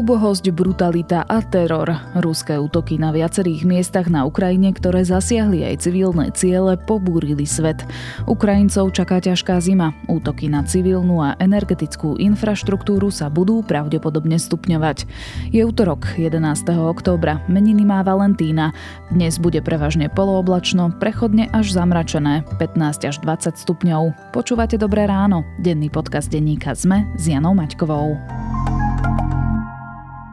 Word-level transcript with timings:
Úbohosť, 0.00 0.48
brutalita 0.56 1.28
a 1.28 1.44
teror. 1.44 1.92
Ruské 2.16 2.56
útoky 2.56 2.96
na 2.96 3.12
viacerých 3.12 3.68
miestach 3.68 4.08
na 4.08 4.24
Ukrajine, 4.24 4.72
ktoré 4.72 5.04
zasiahli 5.04 5.60
aj 5.60 5.84
civilné 5.84 6.32
ciele, 6.32 6.80
pobúrili 6.80 7.44
svet. 7.44 7.84
Ukrajincov 8.24 8.96
čaká 8.96 9.20
ťažká 9.20 9.60
zima. 9.60 9.92
Útoky 10.08 10.48
na 10.48 10.64
civilnú 10.64 11.20
a 11.20 11.36
energetickú 11.36 12.16
infraštruktúru 12.16 13.12
sa 13.12 13.28
budú 13.28 13.60
pravdepodobne 13.60 14.40
stupňovať. 14.40 15.04
Je 15.52 15.68
útorok 15.68 16.16
11. 16.16 16.48
októbra, 16.80 17.44
meniny 17.44 17.84
má 17.84 18.00
Valentína. 18.00 18.72
Dnes 19.12 19.36
bude 19.36 19.60
prevažne 19.60 20.08
polooblačno, 20.08 20.96
prechodne 20.96 21.52
až 21.52 21.76
zamračené, 21.76 22.48
15 22.56 23.04
až 23.04 23.20
20 23.20 23.52
stupňov. 23.52 24.32
Počúvate 24.32 24.80
Dobré 24.80 25.04
ráno, 25.04 25.44
denný 25.60 25.92
podcast 25.92 26.32
denníka 26.32 26.72
ZME 26.72 27.04
s 27.20 27.28
Janou 27.28 27.52
Maťkovou. 27.52 28.16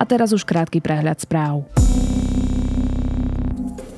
A 0.00 0.08
teraz 0.08 0.32
už 0.32 0.48
krátky 0.48 0.80
prehľad 0.80 1.20
správ. 1.20 1.68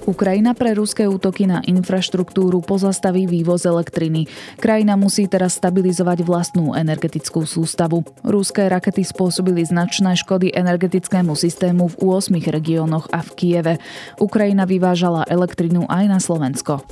Ukrajina 0.02 0.50
pre 0.50 0.74
ruské 0.74 1.06
útoky 1.06 1.46
na 1.46 1.62
infraštruktúru 1.62 2.58
pozastaví 2.58 3.30
vývoz 3.30 3.62
elektriny. 3.62 4.26
Krajina 4.58 4.98
musí 4.98 5.30
teraz 5.30 5.62
stabilizovať 5.62 6.26
vlastnú 6.26 6.74
energetickú 6.74 7.46
sústavu. 7.46 8.02
Ruské 8.26 8.66
rakety 8.66 9.06
spôsobili 9.06 9.62
značné 9.62 10.18
škody 10.18 10.50
energetickému 10.50 11.38
systému 11.38 11.86
v 11.94 12.18
8 12.18 12.34
regiónoch 12.34 13.14
a 13.14 13.22
v 13.22 13.30
Kieve. 13.38 13.74
Ukrajina 14.18 14.66
vyvážala 14.66 15.22
elektrinu 15.30 15.86
aj 15.86 16.04
na 16.10 16.18
Slovensko. 16.18 16.82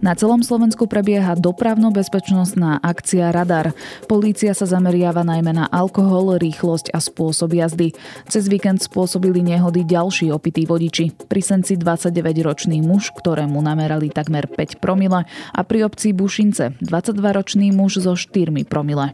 Na 0.00 0.16
celom 0.16 0.40
Slovensku 0.40 0.88
prebieha 0.88 1.36
dopravno-bezpečnostná 1.36 2.80
akcia 2.80 3.28
Radar. 3.36 3.76
Polícia 4.08 4.56
sa 4.56 4.64
zameriava 4.64 5.20
najmä 5.20 5.52
na 5.52 5.68
alkohol, 5.68 6.40
rýchlosť 6.40 6.88
a 6.96 7.04
spôsob 7.04 7.52
jazdy. 7.52 7.92
Cez 8.24 8.48
víkend 8.48 8.80
spôsobili 8.80 9.44
nehody 9.44 9.84
ďalší 9.84 10.32
opití 10.32 10.64
vodiči. 10.64 11.12
Pri 11.28 11.44
Senci 11.44 11.76
29-ročný 11.76 12.80
muž, 12.80 13.12
ktorému 13.12 13.60
namerali 13.60 14.08
takmer 14.08 14.48
5 14.48 14.80
promile 14.80 15.28
a 15.52 15.60
pri 15.68 15.84
obci 15.84 16.16
Bušince 16.16 16.80
22-ročný 16.80 17.68
muž 17.68 18.00
so 18.00 18.16
4 18.16 18.56
promile. 18.64 19.12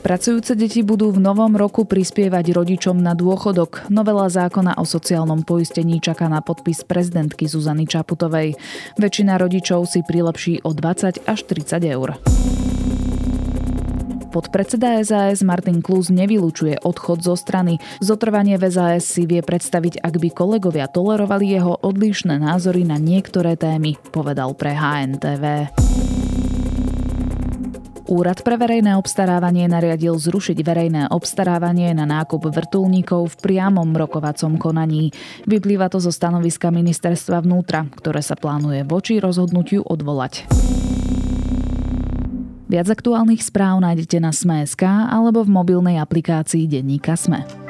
Pracujúce 0.00 0.56
deti 0.56 0.80
budú 0.80 1.12
v 1.12 1.20
novom 1.20 1.52
roku 1.60 1.84
prispievať 1.84 2.56
rodičom 2.56 2.96
na 2.96 3.12
dôchodok. 3.12 3.92
Novela 3.92 4.32
zákona 4.32 4.80
o 4.80 4.88
sociálnom 4.88 5.44
poistení 5.44 6.00
čaká 6.00 6.24
na 6.24 6.40
podpis 6.40 6.80
prezidentky 6.80 7.44
Zuzany 7.44 7.84
Čaputovej. 7.84 8.56
Väčšina 8.96 9.36
rodičov 9.36 9.84
si 9.84 10.00
prilepší 10.00 10.64
o 10.64 10.72
20 10.72 11.28
až 11.28 11.38
30 11.44 11.84
eur. 11.84 12.16
Podpredseda 14.32 15.02
SAS 15.04 15.44
Martin 15.44 15.84
Klus 15.84 16.08
nevylučuje 16.08 16.80
odchod 16.80 17.20
zo 17.20 17.36
strany. 17.36 17.76
Zotrvanie 18.00 18.56
v 18.56 18.72
SAS 18.72 19.04
si 19.04 19.28
vie 19.28 19.44
predstaviť, 19.44 20.00
ak 20.00 20.16
by 20.16 20.28
kolegovia 20.32 20.88
tolerovali 20.88 21.50
jeho 21.60 21.76
odlišné 21.82 22.40
názory 22.40 22.88
na 22.88 22.96
niektoré 22.96 23.58
témy, 23.58 24.00
povedal 24.14 24.56
pre 24.56 24.72
HNTV. 24.72 25.68
Úrad 28.10 28.42
pre 28.42 28.58
verejné 28.58 28.98
obstarávanie 28.98 29.70
nariadil 29.70 30.18
zrušiť 30.18 30.58
verejné 30.66 31.14
obstarávanie 31.14 31.94
na 31.94 32.10
nákup 32.10 32.50
vrtulníkov 32.50 33.30
v 33.30 33.36
priamom 33.38 33.86
rokovacom 33.94 34.58
konaní. 34.58 35.14
Vyplýva 35.46 35.86
to 35.86 36.02
zo 36.02 36.10
stanoviska 36.10 36.74
ministerstva 36.74 37.38
vnútra, 37.46 37.86
ktoré 37.86 38.18
sa 38.18 38.34
plánuje 38.34 38.82
voči 38.82 39.22
rozhodnutiu 39.22 39.86
odvolať. 39.86 40.50
Viac 42.66 42.90
aktuálnych 42.90 43.46
správ 43.46 43.78
nájdete 43.78 44.18
na 44.18 44.34
Sme.sk 44.34 44.82
alebo 44.82 45.46
v 45.46 45.54
mobilnej 45.54 46.02
aplikácii 46.02 46.66
Denníka 46.66 47.14
Sme. 47.14 47.69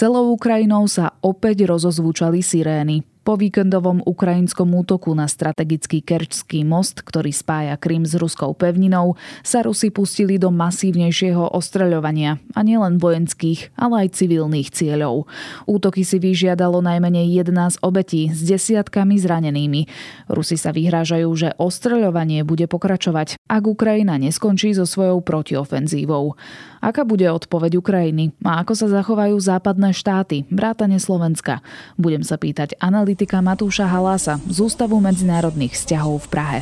Celou 0.00 0.32
Ukrajinou 0.32 0.88
sa 0.88 1.12
opäť 1.20 1.68
rozozvúčali 1.68 2.40
sirény. 2.40 3.04
Po 3.20 3.36
víkendovom 3.36 4.00
ukrajinskom 4.08 4.72
útoku 4.72 5.12
na 5.12 5.28
strategický 5.28 6.00
Kerčský 6.00 6.64
most, 6.64 7.04
ktorý 7.04 7.28
spája 7.36 7.76
Krym 7.76 8.08
s 8.08 8.16
ruskou 8.16 8.56
pevninou, 8.56 9.20
sa 9.44 9.60
Rusi 9.60 9.92
pustili 9.92 10.40
do 10.40 10.48
masívnejšieho 10.48 11.52
ostreľovania 11.52 12.40
a 12.56 12.60
nielen 12.64 12.96
vojenských, 12.96 13.76
ale 13.76 14.08
aj 14.08 14.24
civilných 14.24 14.72
cieľov. 14.72 15.28
Útoky 15.68 16.00
si 16.00 16.16
vyžiadalo 16.16 16.80
najmenej 16.80 17.44
11 17.44 17.84
obetí 17.84 18.32
s 18.32 18.40
desiatkami 18.40 19.20
zranenými. 19.20 19.84
Rusi 20.32 20.56
sa 20.56 20.72
vyhrážajú, 20.72 21.28
že 21.36 21.52
ostreľovanie 21.60 22.40
bude 22.48 22.64
pokračovať, 22.64 23.36
ak 23.50 23.66
Ukrajina 23.66 24.14
neskončí 24.14 24.70
so 24.70 24.86
svojou 24.86 25.18
protiofenzívou. 25.26 26.38
Aká 26.78 27.02
bude 27.02 27.26
odpoveď 27.26 27.82
Ukrajiny 27.82 28.30
a 28.46 28.62
ako 28.62 28.78
sa 28.78 28.86
zachovajú 28.86 29.34
západné 29.42 29.90
štáty, 29.90 30.46
vrátane 30.54 31.02
Slovenska? 31.02 31.58
Budem 31.98 32.22
sa 32.22 32.38
pýtať 32.38 32.78
analytika 32.78 33.42
Matúša 33.42 33.90
Halasa 33.90 34.38
z 34.46 34.62
Ústavu 34.62 35.02
medzinárodných 35.02 35.74
vzťahov 35.74 36.24
v 36.24 36.28
Prahe. 36.30 36.58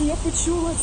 Ja 0.00 0.16
počula 0.18 0.74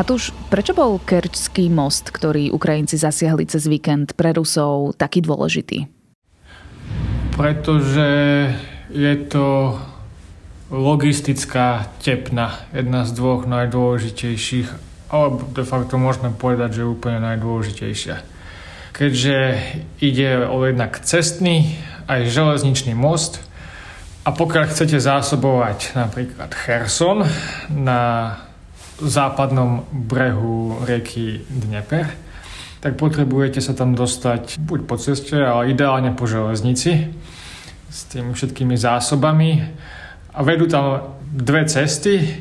Matúš, 0.00 0.32
prečo 0.48 0.72
bol 0.72 0.96
Kerčský 0.96 1.68
most, 1.68 2.08
ktorý 2.08 2.48
Ukrajinci 2.56 2.96
zasiahli 2.96 3.44
cez 3.44 3.68
víkend 3.68 4.16
pre 4.16 4.32
Rusov, 4.32 4.96
taký 4.96 5.20
dôležitý? 5.20 5.92
Pretože 7.36 8.08
je 8.88 9.14
to 9.28 9.76
logistická 10.72 11.84
tepna, 12.00 12.64
jedna 12.72 13.04
z 13.04 13.12
dvoch 13.12 13.44
najdôležitejších, 13.44 14.72
alebo 15.12 15.44
de 15.52 15.68
facto 15.68 16.00
môžeme 16.00 16.32
povedať, 16.32 16.80
že 16.80 16.88
úplne 16.88 17.20
najdôležitejšia. 17.20 18.24
Keďže 18.96 19.36
ide 20.00 20.48
o 20.48 20.64
jednak 20.64 20.96
cestný 21.04 21.76
aj 22.08 22.24
železničný 22.24 22.96
most 22.96 23.44
a 24.24 24.32
pokiaľ 24.32 24.64
chcete 24.64 24.96
zásobovať 24.96 25.92
napríklad 25.92 26.56
Cherson 26.56 27.28
na 27.68 28.00
západnom 29.02 29.88
brehu 29.92 30.80
rieky 30.84 31.44
Dneper, 31.48 32.06
tak 32.80 32.96
potrebujete 32.96 33.60
sa 33.60 33.76
tam 33.76 33.92
dostať 33.92 34.56
buď 34.60 34.80
po 34.88 34.96
ceste, 34.96 35.36
ale 35.36 35.72
ideálne 35.72 36.16
po 36.16 36.24
železnici 36.24 37.12
s 37.90 37.98
tými 38.08 38.32
všetkými 38.32 38.76
zásobami. 38.78 39.60
A 40.32 40.40
vedú 40.46 40.70
tam 40.70 41.16
dve 41.30 41.66
cesty. 41.66 42.40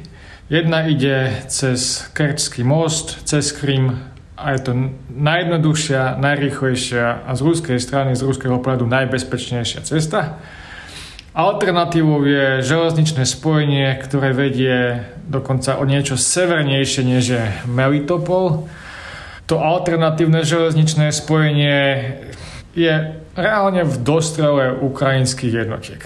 Jedna 0.50 0.88
ide 0.88 1.46
cez 1.46 2.10
Kerčský 2.14 2.66
most, 2.66 3.22
cez 3.26 3.54
Krym 3.54 4.00
a 4.40 4.56
je 4.56 4.60
to 4.64 4.72
najjednoduchšia, 5.12 6.16
najrýchlejšia 6.18 7.28
a 7.28 7.32
z 7.36 7.42
ruskej 7.44 7.78
strany, 7.78 8.16
z 8.16 8.24
ruského 8.24 8.58
pohľadu 8.64 8.88
najbezpečnejšia 8.88 9.84
cesta. 9.84 10.40
Alternatívou 11.40 12.28
je 12.28 12.60
železničné 12.68 13.24
spojenie, 13.24 13.96
ktoré 14.04 14.36
vedie 14.36 15.08
dokonca 15.24 15.80
o 15.80 15.88
niečo 15.88 16.20
severnejšie 16.20 17.08
než 17.08 17.24
je 17.32 17.44
Melitopol. 17.64 18.68
To 19.48 19.56
alternatívne 19.64 20.44
železničné 20.44 21.16
spojenie 21.16 22.12
je 22.76 23.16
reálne 23.40 23.88
v 23.88 23.96
dostrele 24.04 24.84
ukrajinských 24.84 25.64
jednotiek. 25.64 26.04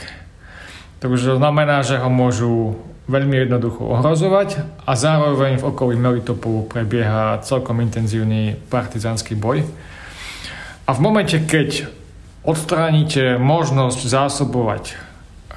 Takže 1.01 1.33
to 1.33 1.35
znamená, 1.41 1.81
že 1.81 1.97
ho 1.97 2.13
môžu 2.13 2.77
veľmi 3.09 3.33
jednoducho 3.49 3.89
ohrozovať 3.89 4.61
a 4.85 4.93
zároveň 4.93 5.57
v 5.57 5.65
okolí 5.65 5.97
Melitopolu 5.97 6.69
prebieha 6.69 7.41
celkom 7.41 7.81
intenzívny 7.81 8.53
partizánsky 8.69 9.33
boj. 9.33 9.65
A 10.85 10.93
v 10.93 10.99
momente, 11.01 11.41
keď 11.41 11.89
odstránite 12.45 13.41
možnosť 13.41 13.97
zásobovať 13.97 15.12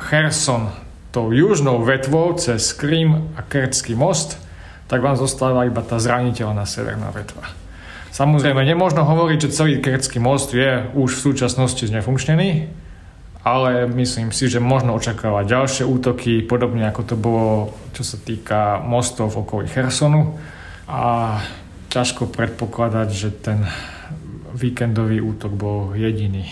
Kherson 0.06 0.72
tou 1.12 1.32
južnou 1.32 1.84
vetvou 1.84 2.34
cez 2.40 2.72
Krym 2.74 3.36
a 3.36 3.44
Kertský 3.44 3.96
most, 3.96 4.40
tak 4.88 5.04
vám 5.04 5.20
zostáva 5.20 5.68
iba 5.68 5.84
tá 5.84 6.00
zraniteľná 6.00 6.64
severná 6.64 7.12
vetva. 7.12 7.48
Samozrejme, 8.12 8.64
nemôžno 8.68 9.08
hovoriť, 9.08 9.48
že 9.48 9.56
celý 9.56 9.80
Kertský 9.80 10.20
most 10.20 10.52
je 10.52 10.88
už 10.96 11.16
v 11.16 11.24
súčasnosti 11.32 11.84
znefunkčnený, 11.84 12.68
ale 13.44 13.88
myslím 13.88 14.36
si, 14.36 14.52
že 14.52 14.60
možno 14.60 14.94
očakávať 15.00 15.46
ďalšie 15.48 15.84
útoky, 15.88 16.44
podobne 16.44 16.86
ako 16.92 17.02
to 17.08 17.16
bolo, 17.16 17.74
čo 17.96 18.04
sa 18.04 18.20
týka 18.20 18.84
mostov 18.84 19.32
v 19.32 19.48
okolí 19.48 19.68
Chersonu. 19.72 20.36
A 20.92 21.40
ťažko 21.88 22.28
predpokladať, 22.28 23.10
že 23.16 23.30
ten 23.32 23.64
víkendový 24.52 25.24
útok 25.24 25.56
был 25.56 25.96
jediný. 25.96 26.52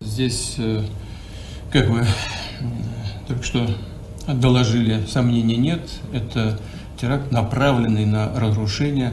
Здесь, 0.00 0.60
э, 0.60 0.84
как 1.76 1.88
вы 1.88 2.06
только 3.26 3.42
что 3.42 3.66
доложили, 4.26 5.04
сомнений 5.06 5.56
нет. 5.56 5.80
Это 6.12 6.58
теракт, 7.00 7.32
направленный 7.32 8.06
на 8.06 8.32
разрушение 8.38 9.12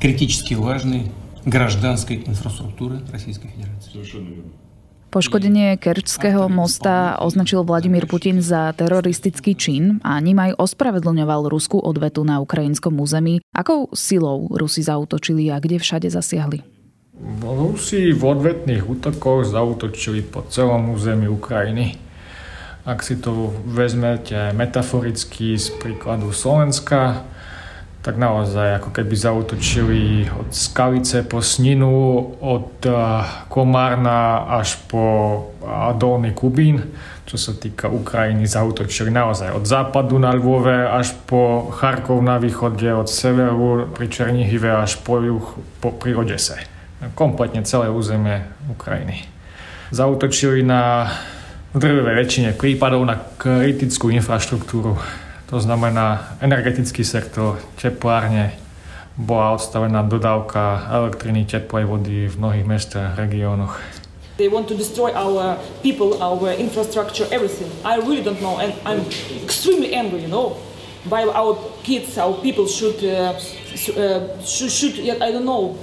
критически 0.00 0.54
важной 0.54 1.10
гражданской 1.44 2.22
инфраструктуры 2.26 3.00
Российской 3.12 3.48
Федерации. 3.48 3.90
Совершенно 3.92 4.28
верно. 4.28 4.52
Poškodenie 5.14 5.78
Kerčského 5.78 6.50
mosta 6.50 7.14
označil 7.22 7.62
Vladimír 7.62 8.10
Putin 8.10 8.42
za 8.42 8.74
teroristický 8.74 9.54
čin 9.54 10.02
a 10.02 10.18
ním 10.18 10.42
aj 10.42 10.58
ospravedlňoval 10.58 11.46
ruskú 11.46 11.78
odvetu 11.78 12.26
na 12.26 12.42
ukrajinskom 12.42 12.98
území. 12.98 13.38
Akou 13.54 13.86
silou 13.94 14.50
Rusi 14.50 14.82
zautočili 14.82 15.54
a 15.54 15.62
kde 15.62 15.78
všade 15.78 16.10
zasiahli? 16.10 16.66
Rusi 17.43 18.15
v 18.15 18.23
odvetných 18.23 18.87
útokoch 18.87 19.43
zautočili 19.43 20.23
po 20.23 20.47
celom 20.47 20.95
území 20.95 21.27
Ukrajiny. 21.27 21.99
Ak 22.87 23.03
si 23.03 23.19
to 23.19 23.51
vezmete 23.67 24.55
metaforicky 24.55 25.59
z 25.59 25.67
príkladu 25.83 26.31
Slovenska, 26.31 27.27
tak 27.99 28.15
naozaj 28.15 28.79
ako 28.79 28.95
keby 28.95 29.11
zautočili 29.19 30.01
od 30.31 30.55
Skalice 30.55 31.27
po 31.27 31.43
Sninu, 31.43 32.23
od 32.39 32.87
eh, 32.87 32.95
Komárna 33.51 34.47
až 34.55 34.79
po 34.87 35.03
eh, 35.59 35.91
Dolný 35.99 36.31
Kubín, 36.31 36.79
čo 37.27 37.35
sa 37.35 37.51
týka 37.51 37.91
Ukrajiny, 37.91 38.47
zautočili 38.47 39.11
naozaj 39.11 39.51
od 39.51 39.67
západu 39.67 40.15
na 40.15 40.31
Lvove 40.31 40.87
až 40.87 41.19
po 41.27 41.67
Charkov 41.75 42.23
na 42.23 42.39
východe, 42.39 42.87
od 42.95 43.11
severu 43.11 43.91
pri 43.91 44.07
Černihive 44.07 44.71
až 44.71 45.03
po 45.03 45.19
juh 45.19 45.45
po, 45.83 45.91
pri 45.91 46.15
Odese. 46.15 46.78
Kompletne 47.15 47.63
celé 47.63 47.87
územie 47.87 48.43
Ukrajiny. 48.67 49.23
Zautočili 49.95 50.61
na 50.61 51.07
drvivej 51.71 52.15
väčšine 52.19 52.49
prípadov 52.59 53.07
na 53.07 53.15
kritickú 53.39 54.11
infraštruktúru 54.11 54.99
to 55.49 55.57
znamená 55.57 56.37
energetický 56.45 57.01
sektor, 57.01 57.57
teplárne, 57.81 58.53
bola 59.17 59.57
odstavená 59.57 60.05
dodávka 60.05 60.85
elektriny, 60.93 61.49
teplej 61.49 61.89
vody 61.89 62.29
v 62.29 62.35
mnohých 62.37 62.65
mestách, 62.69 63.17
regiónoch. 63.17 63.81
They 64.37 64.47
want 64.47 64.69
to 64.69 64.77
destroy 64.77 65.09
our 65.11 65.57
people, 65.81 66.21
our 66.21 66.53
infrastructure, 66.53 67.25
everything. 67.33 67.67
I 67.81 67.97
really 67.97 68.21
don't 68.21 68.39
know, 68.45 68.61
and 68.61 68.71
I'm 68.85 69.03
extremely 69.41 69.91
angry, 69.97 70.23
you 70.23 70.31
know. 70.31 70.55
By 71.09 71.25
our 71.25 71.57
kids, 71.81 72.15
our 72.21 72.37
people 72.39 72.69
should, 72.69 73.01
uh, 73.01 73.33
uh, 73.33 74.21
should, 74.45 74.71
should, 74.71 74.95
I 75.01 75.33
don't 75.33 75.49
know 75.49 75.73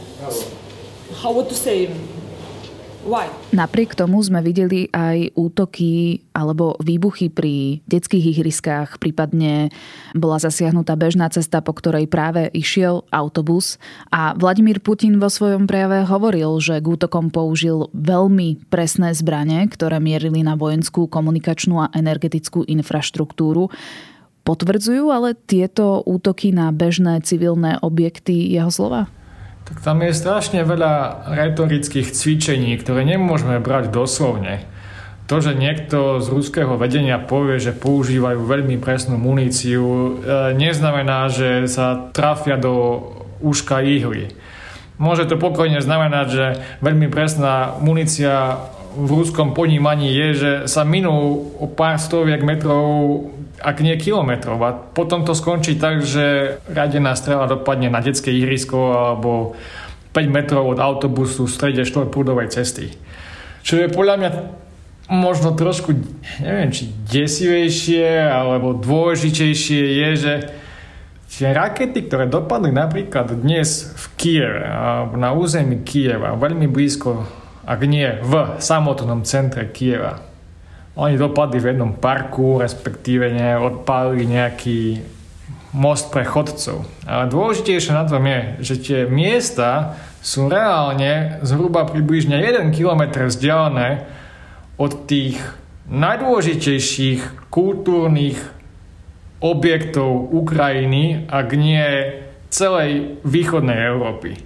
Napriek 3.54 3.94
tomu 3.94 4.18
sme 4.18 4.42
videli 4.42 4.90
aj 4.90 5.38
útoky 5.38 6.26
alebo 6.34 6.74
výbuchy 6.82 7.30
pri 7.30 7.78
detských 7.86 8.34
ihriskách, 8.34 8.98
prípadne 8.98 9.70
bola 10.10 10.42
zasiahnutá 10.42 10.98
bežná 10.98 11.30
cesta, 11.30 11.62
po 11.62 11.70
ktorej 11.70 12.10
práve 12.10 12.50
išiel 12.50 13.06
autobus 13.14 13.78
a 14.10 14.34
Vladimír 14.34 14.82
Putin 14.82 15.22
vo 15.22 15.30
svojom 15.30 15.70
prejave 15.70 16.02
hovoril, 16.02 16.58
že 16.58 16.82
k 16.82 16.86
útokom 16.98 17.30
použil 17.30 17.86
veľmi 17.94 18.66
presné 18.66 19.14
zbranie, 19.14 19.70
ktoré 19.70 20.02
mierili 20.02 20.42
na 20.42 20.58
vojenskú, 20.58 21.06
komunikačnú 21.06 21.86
a 21.86 21.94
energetickú 21.94 22.66
infraštruktúru. 22.66 23.70
Potvrdzujú 24.42 25.14
ale 25.14 25.38
tieto 25.38 26.02
útoky 26.02 26.50
na 26.50 26.74
bežné 26.74 27.22
civilné 27.22 27.78
objekty 27.86 28.50
jeho 28.50 28.70
slova? 28.74 29.06
Tak 29.66 29.82
tam 29.82 29.98
je 30.06 30.14
strašne 30.14 30.62
veľa 30.62 31.26
retorických 31.26 32.14
cvičení, 32.14 32.78
ktoré 32.78 33.02
nemôžeme 33.02 33.58
brať 33.58 33.90
doslovne. 33.90 34.62
To, 35.26 35.42
že 35.42 35.58
niekto 35.58 36.22
z 36.22 36.26
ruského 36.30 36.78
vedenia 36.78 37.18
povie, 37.18 37.58
že 37.58 37.74
používajú 37.74 38.46
veľmi 38.46 38.78
presnú 38.78 39.18
muníciu, 39.18 39.82
e, 39.82 40.10
neznamená, 40.54 41.26
že 41.34 41.66
sa 41.66 42.14
trafia 42.14 42.54
do 42.54 43.02
úška 43.42 43.82
ihly. 43.82 44.30
Môže 45.02 45.26
to 45.26 45.34
pokojne 45.34 45.82
znamenať, 45.82 46.26
že 46.30 46.44
veľmi 46.78 47.10
presná 47.10 47.74
munícia 47.82 48.62
v 48.96 49.10
ruskom 49.12 49.52
ponímaní 49.52 50.08
je, 50.08 50.28
že 50.32 50.52
sa 50.72 50.86
minú 50.88 51.12
o 51.60 51.66
pár 51.68 52.00
stoviek 52.00 52.40
metrov 52.40 53.28
ak 53.66 53.82
nie 53.82 53.98
kilometrov. 53.98 54.62
A 54.62 54.70
potom 54.70 55.26
to 55.26 55.34
skončí 55.34 55.74
tak, 55.74 56.06
že 56.06 56.58
radená 56.70 57.18
strela 57.18 57.50
dopadne 57.50 57.90
na 57.90 57.98
detské 57.98 58.30
ihrisko 58.30 58.94
alebo 58.94 59.58
5 60.14 60.30
metrov 60.30 60.70
od 60.70 60.78
autobusu 60.78 61.50
v 61.50 61.54
strede 61.54 61.82
štvorprúdovej 61.82 62.54
cesty. 62.54 62.94
Čo 63.66 63.82
je 63.82 63.90
podľa 63.90 64.14
mňa 64.22 64.30
možno 65.10 65.58
trošku, 65.58 65.98
neviem, 66.38 66.70
či 66.70 66.94
desivejšie 67.10 68.30
alebo 68.30 68.78
dôležitejšie 68.78 69.82
je, 69.82 70.10
že 70.14 70.34
tie 71.30 71.50
rakety, 71.50 72.06
ktoré 72.06 72.30
dopadli 72.30 72.70
napríklad 72.70 73.34
dnes 73.34 73.92
v 73.92 74.04
Kieve, 74.14 74.62
na 75.14 75.34
území 75.34 75.82
Kieva, 75.82 76.38
veľmi 76.38 76.70
blízko, 76.70 77.26
ak 77.66 77.80
nie 77.86 78.06
v 78.22 78.62
samotnom 78.62 79.26
centre 79.26 79.66
Kieva, 79.70 80.25
oni 80.96 81.20
dopadli 81.20 81.60
v 81.60 81.76
jednom 81.76 81.92
parku, 81.92 82.56
respektíve 82.56 83.28
ne, 83.28 83.60
odpálili 83.60 84.24
nejaký 84.24 85.04
most 85.76 86.08
pre 86.08 86.24
chodcov. 86.24 86.88
Ale 87.04 87.28
dôležitejšie 87.28 87.92
na 87.92 88.08
tom 88.08 88.24
je, 88.24 88.40
že 88.64 88.74
tie 88.80 89.00
miesta 89.04 90.00
sú 90.24 90.48
reálne 90.48 91.38
zhruba 91.44 91.84
približne 91.84 92.40
1 92.40 92.72
km 92.72 93.28
vzdialené 93.28 94.08
od 94.80 95.04
tých 95.04 95.36
najdôležitejších 95.92 97.52
kultúrnych 97.52 98.40
objektov 99.44 100.32
Ukrajiny, 100.32 101.28
ak 101.28 101.48
nie 101.54 101.84
celej 102.48 103.20
východnej 103.20 103.76
Európy. 103.92 104.40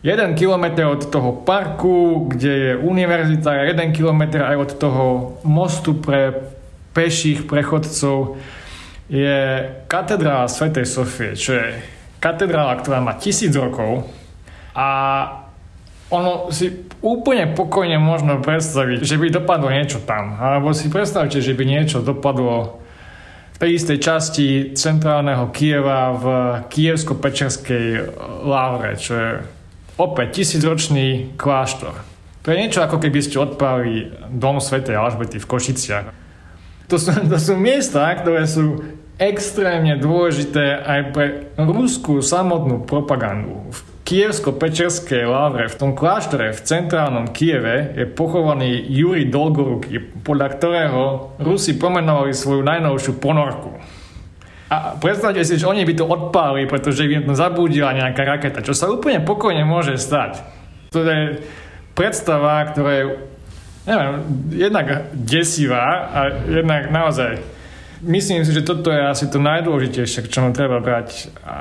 1 0.00 0.32
kilometr 0.32 0.88
od 0.88 1.12
toho 1.12 1.44
parku, 1.44 2.24
kde 2.32 2.52
je 2.52 2.72
univerzita, 2.76 3.52
a 3.52 3.68
1 3.68 3.92
kilometr 3.92 4.40
aj 4.40 4.56
od 4.56 4.70
toho 4.80 5.04
mostu 5.44 5.92
pre 5.92 6.32
peších 6.96 7.44
prechodcov 7.44 8.40
je 9.12 9.68
katedrála 9.90 10.48
Svetej 10.48 10.86
Sofie, 10.88 11.36
čo 11.36 11.52
je 11.60 11.68
katedrála, 12.22 12.80
ktorá 12.80 13.04
má 13.04 13.18
tisíc 13.20 13.52
rokov 13.52 14.08
a 14.72 14.88
ono 16.10 16.50
si 16.50 16.90
úplne 17.04 17.54
pokojne 17.54 18.00
možno 18.02 18.42
predstaviť, 18.42 19.06
že 19.06 19.14
by 19.14 19.26
dopadlo 19.30 19.70
niečo 19.70 20.02
tam. 20.02 20.34
Alebo 20.42 20.74
si 20.74 20.90
predstavte, 20.90 21.38
že 21.38 21.54
by 21.54 21.62
niečo 21.62 22.02
dopadlo 22.02 22.82
tej 23.62 23.76
istej 23.76 23.98
časti 24.00 24.46
centrálneho 24.74 25.52
Kieva 25.54 26.16
v 26.16 26.26
kievsko-pečerskej 26.66 28.16
lávre, 28.42 28.96
čo 28.96 29.12
je 29.14 29.30
opäť 30.00 30.40
tisícročný 30.40 31.36
kláštor. 31.36 31.92
To 32.40 32.46
je 32.48 32.56
niečo 32.56 32.80
ako 32.80 32.96
keby 32.96 33.20
ste 33.20 33.36
odpálili 33.36 34.08
dom 34.32 34.64
svätej 34.64 34.96
Alžbety 34.96 35.36
v 35.36 35.44
Košiciach. 35.44 36.06
To 36.88 36.96
sú, 36.96 37.12
to 37.28 37.36
sú 37.36 37.54
miesta, 37.60 38.08
ktoré 38.16 38.48
sú 38.48 38.80
extrémne 39.20 40.00
dôležité 40.00 40.80
aj 40.80 41.00
pre 41.12 41.26
ruskú 41.60 42.24
samotnú 42.24 42.88
propagandu. 42.88 43.68
V 43.68 43.78
kievsko-pečerskej 44.08 45.28
lávre, 45.28 45.68
v 45.68 45.78
tom 45.78 45.92
kláštore 45.92 46.56
v 46.56 46.64
centrálnom 46.64 47.30
Kieve 47.30 47.94
je 47.94 48.08
pochovaný 48.08 48.82
Juri 48.88 49.28
Dolgoruky, 49.28 50.00
podľa 50.24 50.48
ktorého 50.56 51.02
Rusi 51.38 51.76
pomenovali 51.76 52.32
svoju 52.32 52.64
najnovšiu 52.64 53.12
ponorku. 53.20 53.76
A 54.70 54.94
predstavte 54.94 55.42
si, 55.42 55.58
že 55.58 55.66
oni 55.66 55.82
by 55.82 55.94
to 55.98 56.06
odpálili, 56.06 56.70
pretože 56.70 57.02
by 57.02 57.26
to 57.26 57.34
zabudila 57.34 57.90
nejaká 57.90 58.22
raketa, 58.22 58.62
čo 58.62 58.70
sa 58.70 58.86
úplne 58.86 59.18
pokojne 59.18 59.66
môže 59.66 59.98
stať. 59.98 60.46
To 60.94 61.02
je 61.02 61.42
predstava, 61.98 62.70
ktorá 62.70 62.92
je 62.94 63.04
neviem, 63.90 64.14
jednak 64.54 65.10
desivá 65.10 66.06
a 66.14 66.20
jednak 66.46 66.94
naozaj 66.94 67.42
Myslím 68.00 68.48
si, 68.48 68.56
že 68.56 68.64
toto 68.64 68.88
je 68.88 68.96
asi 68.96 69.28
to 69.28 69.36
najdôležitejšie, 69.36 70.24
k 70.24 70.32
čomu 70.32 70.56
treba 70.56 70.80
brať 70.80 71.28
a 71.44 71.56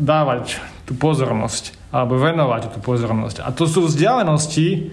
dávať 0.00 0.56
tú 0.88 0.96
pozornosť 0.96 1.76
alebo 1.92 2.16
venovať 2.16 2.72
tú 2.72 2.78
pozornosť. 2.80 3.44
A 3.44 3.52
to 3.52 3.68
sú 3.68 3.84
vzdialenosti, 3.84 4.88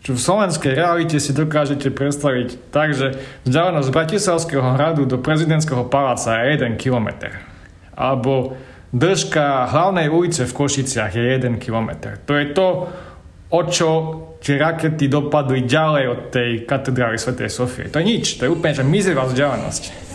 čo 0.00 0.16
v 0.16 0.20
slovenskej 0.20 0.72
realite 0.72 1.20
si 1.20 1.36
dokážete 1.36 1.92
predstaviť 1.92 2.72
tak, 2.72 2.96
že 2.96 3.20
vzdialenosť 3.44 3.88
Bratislavského 3.92 4.64
hradu 4.76 5.04
do 5.04 5.20
prezidentského 5.20 5.84
paláca 5.92 6.40
je 6.40 6.56
1 6.56 6.80
km. 6.80 7.28
Alebo 7.92 8.56
držka 8.96 9.68
hlavnej 9.68 10.08
ulice 10.08 10.48
v 10.48 10.56
Košiciach 10.56 11.12
je 11.12 11.24
1 11.36 11.60
km. 11.60 12.16
To 12.24 12.32
je 12.32 12.46
to, 12.56 12.68
o 13.52 13.60
čo 13.68 13.88
tie 14.40 14.56
rakety 14.56 15.04
dopadli 15.04 15.68
ďalej 15.68 16.04
od 16.08 16.20
tej 16.32 16.50
katedrály 16.64 17.20
Sv. 17.20 17.36
Sofie. 17.52 17.92
To 17.92 18.00
je 18.00 18.08
nič, 18.08 18.40
to 18.40 18.48
je 18.48 18.54
úplne 18.56 18.72
že 18.72 18.84
mizerá 18.86 19.28
vzdialenosť. 19.28 20.09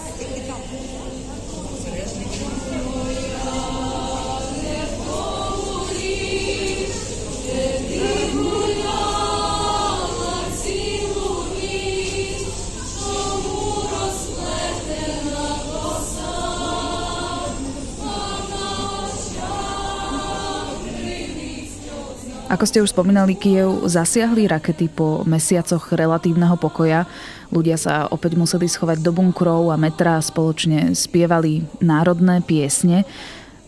Ako 22.55 22.67
ste 22.67 22.83
už 22.83 22.91
spomínali, 22.91 23.39
Kiev 23.39 23.87
zasiahli 23.87 24.51
rakety 24.51 24.91
po 24.91 25.23
mesiacoch 25.23 25.95
relatívneho 25.95 26.59
pokoja. 26.59 27.07
Ľudia 27.55 27.79
sa 27.79 28.11
opäť 28.11 28.35
museli 28.35 28.67
schovať 28.67 28.99
do 29.07 29.15
bunkrov 29.15 29.71
a 29.71 29.79
metra 29.79 30.19
spoločne 30.19 30.99
spievali 30.99 31.63
národné 31.79 32.43
piesne. 32.43 33.07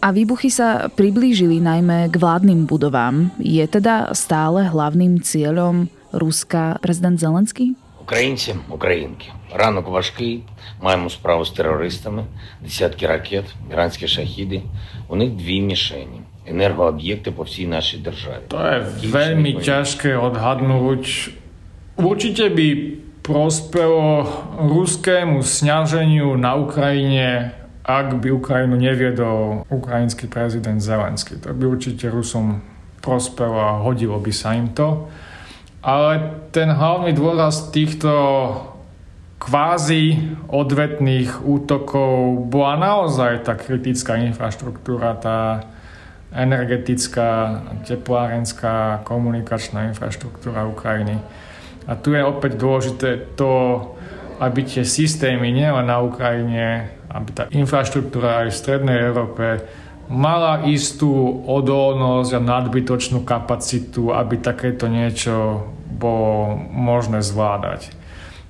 A 0.03 0.11
výbuchy 0.11 0.51
sa 0.51 0.91
priblížili 0.91 1.63
najmä 1.63 2.11
k 2.11 2.15
vládnym 2.19 2.67
budovám. 2.67 3.31
Je 3.39 3.63
teda 3.71 4.11
stále 4.19 4.67
hlavným 4.67 5.23
cieľom 5.23 5.87
Ruska 6.11 6.83
prezident 6.83 7.23
Zelenský? 7.23 7.79
Українці, 8.03 8.55
українки, 8.69 9.31
ранок 9.55 9.89
важкий. 9.89 10.43
Маємо 10.83 11.11
справу 11.11 11.45
з 11.45 11.51
терористами, 11.51 12.25
десятки 12.63 13.07
ракет, 13.07 13.45
іранські 13.71 14.09
шахіди. 14.09 14.63
У 15.09 15.17
них 15.17 15.31
дві 15.31 15.61
мішені 15.61 16.21
energoobjekty 16.47 17.31
po 17.31 17.45
всій 17.45 17.67
našej 17.67 18.01
države. 18.01 18.41
To 18.49 18.59
je 18.59 18.79
veľmi 19.09 19.63
ťažké 19.63 20.19
odhadnúť. 20.19 21.35
Určite 21.97 22.51
by 22.51 22.69
prospelo 23.23 24.27
ruskému 24.59 25.47
sňaženiu 25.47 26.35
na 26.35 26.59
Ukrajine, 26.59 27.55
ak 27.87 28.19
by 28.19 28.29
Ukrajinu 28.35 28.75
neviedol 28.75 29.63
ukrajinský 29.71 30.27
prezident 30.27 30.83
Zelenský. 30.83 31.39
To 31.47 31.55
by 31.55 31.65
určite 31.67 32.11
Rusom 32.11 32.63
prospelo 33.03 33.59
a 33.59 33.79
hodilo 33.83 34.19
by 34.19 34.33
sa 34.35 34.55
im 34.59 34.71
to. 34.75 35.07
Ale 35.83 36.39
ten 36.55 36.71
hlavný 36.71 37.11
dôraz 37.11 37.75
týchto 37.75 38.11
kvázi 39.43 40.39
odvetných 40.47 41.43
útokov 41.43 42.47
bola 42.47 42.79
naozaj 42.79 43.43
tá 43.43 43.59
kritická 43.59 44.15
infraštruktúra, 44.23 45.19
tá 45.19 45.67
energetická, 46.32 47.64
teplárenská, 47.88 49.02
komunikačná 49.08 49.88
infraštruktúra 49.92 50.68
Ukrajiny. 50.68 51.18
A 51.88 51.96
tu 51.96 52.12
je 52.12 52.20
opäť 52.20 52.60
dôležité 52.60 53.36
to, 53.40 53.80
aby 54.38 54.68
tie 54.68 54.84
systémy 54.84 55.50
nielen 55.50 55.88
na 55.88 56.04
Ukrajine, 56.04 56.92
aby 57.08 57.30
tá 57.32 57.44
infraštruktúra 57.50 58.46
aj 58.46 58.54
v 58.54 58.60
Strednej 58.60 58.98
Európe 59.08 59.64
mala 60.08 60.64
istú 60.68 61.44
odolnosť 61.48 62.32
a 62.36 62.42
nadbytočnú 62.44 63.28
kapacitu, 63.28 64.16
aby 64.16 64.40
takéto 64.40 64.88
niečo 64.88 65.68
bolo 65.98 66.56
možné 66.72 67.20
zvládať. 67.20 67.92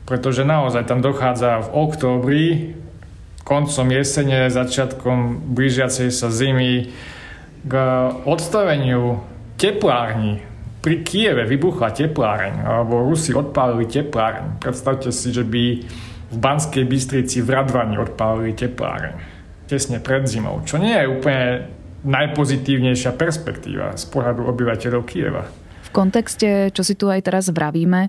Pretože 0.06 0.48
naozaj 0.48 0.86
tam 0.86 1.02
dochádza 1.02 1.68
v 1.68 1.70
októbri, 1.74 2.46
koncom 3.48 3.88
jesene, 3.90 4.52
začiatkom 4.52 5.50
blížiacej 5.56 6.10
sa 6.12 6.28
zimy, 6.28 6.92
k 7.68 7.74
odstaveniu 8.24 9.20
teplárni. 9.60 10.40
Pri 10.80 11.04
Kieve 11.04 11.44
vybuchla 11.44 11.92
tepláreň, 11.92 12.64
alebo 12.64 13.04
Rusi 13.04 13.36
odpálili 13.36 13.92
tepláreň. 13.92 14.64
Predstavte 14.64 15.12
si, 15.12 15.36
že 15.36 15.44
by 15.44 15.64
v 16.32 16.38
Banskej 16.40 16.88
Bystrici 16.88 17.44
v 17.44 17.52
Radvani 17.52 18.00
odpálili 18.00 18.56
tepláreň. 18.56 19.14
Tesne 19.68 20.00
pred 20.00 20.24
zimou, 20.24 20.64
čo 20.64 20.80
nie 20.80 20.96
je 20.96 21.12
úplne 21.12 21.68
najpozitívnejšia 22.08 23.20
perspektíva 23.20 24.00
z 24.00 24.06
pohľadu 24.08 24.48
obyvateľov 24.48 25.04
Kieva. 25.04 25.44
V 25.88 25.90
kontexte, 25.92 26.72
čo 26.72 26.84
si 26.88 26.96
tu 26.96 27.12
aj 27.12 27.28
teraz 27.28 27.52
vravíme, 27.52 28.08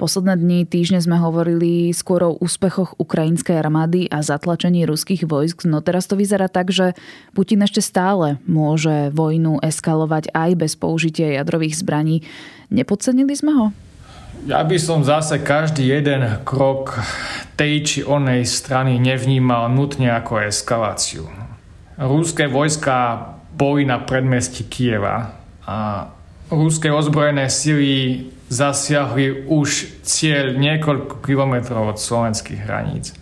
Posledné 0.00 0.34
dni, 0.40 0.60
týždne 0.66 0.98
sme 0.98 1.20
hovorili 1.20 1.92
skôr 1.94 2.24
o 2.26 2.36
úspechoch 2.40 2.96
ukrajinskej 2.96 3.54
armády 3.60 4.08
a 4.08 4.24
zatlačení 4.24 4.82
ruských 4.88 5.28
vojsk, 5.28 5.68
no 5.68 5.84
teraz 5.84 6.08
to 6.08 6.18
vyzerá 6.18 6.48
tak, 6.48 6.72
že 6.72 6.96
Putin 7.36 7.62
ešte 7.62 7.84
stále 7.84 8.40
môže 8.48 9.12
vojnu 9.14 9.62
eskalovať 9.62 10.32
aj 10.32 10.50
bez 10.58 10.72
použitia 10.74 11.38
jadrových 11.38 11.78
zbraní. 11.78 12.24
Nepodcenili 12.72 13.36
sme 13.36 13.52
ho? 13.52 13.66
Ja 14.48 14.64
by 14.66 14.74
som 14.80 15.06
zase 15.06 15.38
každý 15.38 15.86
jeden 15.86 16.24
krok 16.42 16.98
tej 17.54 17.74
či 17.84 17.98
onej 18.02 18.42
strany 18.48 18.98
nevnímal 18.98 19.70
nutne 19.70 20.10
ako 20.10 20.50
eskaláciu. 20.50 21.30
Rúske 22.00 22.50
vojska 22.50 23.28
boli 23.54 23.86
na 23.86 24.02
predmestí 24.02 24.66
Kieva 24.66 25.36
a 25.62 26.08
rúske 26.50 26.90
ozbrojené 26.90 27.46
sily 27.46 28.26
zasiahli 28.52 29.48
už 29.48 30.04
cieľ 30.04 30.52
niekoľko 30.60 31.24
kilometrov 31.24 31.96
od 31.96 31.98
slovenských 31.98 32.60
hraníc 32.68 33.16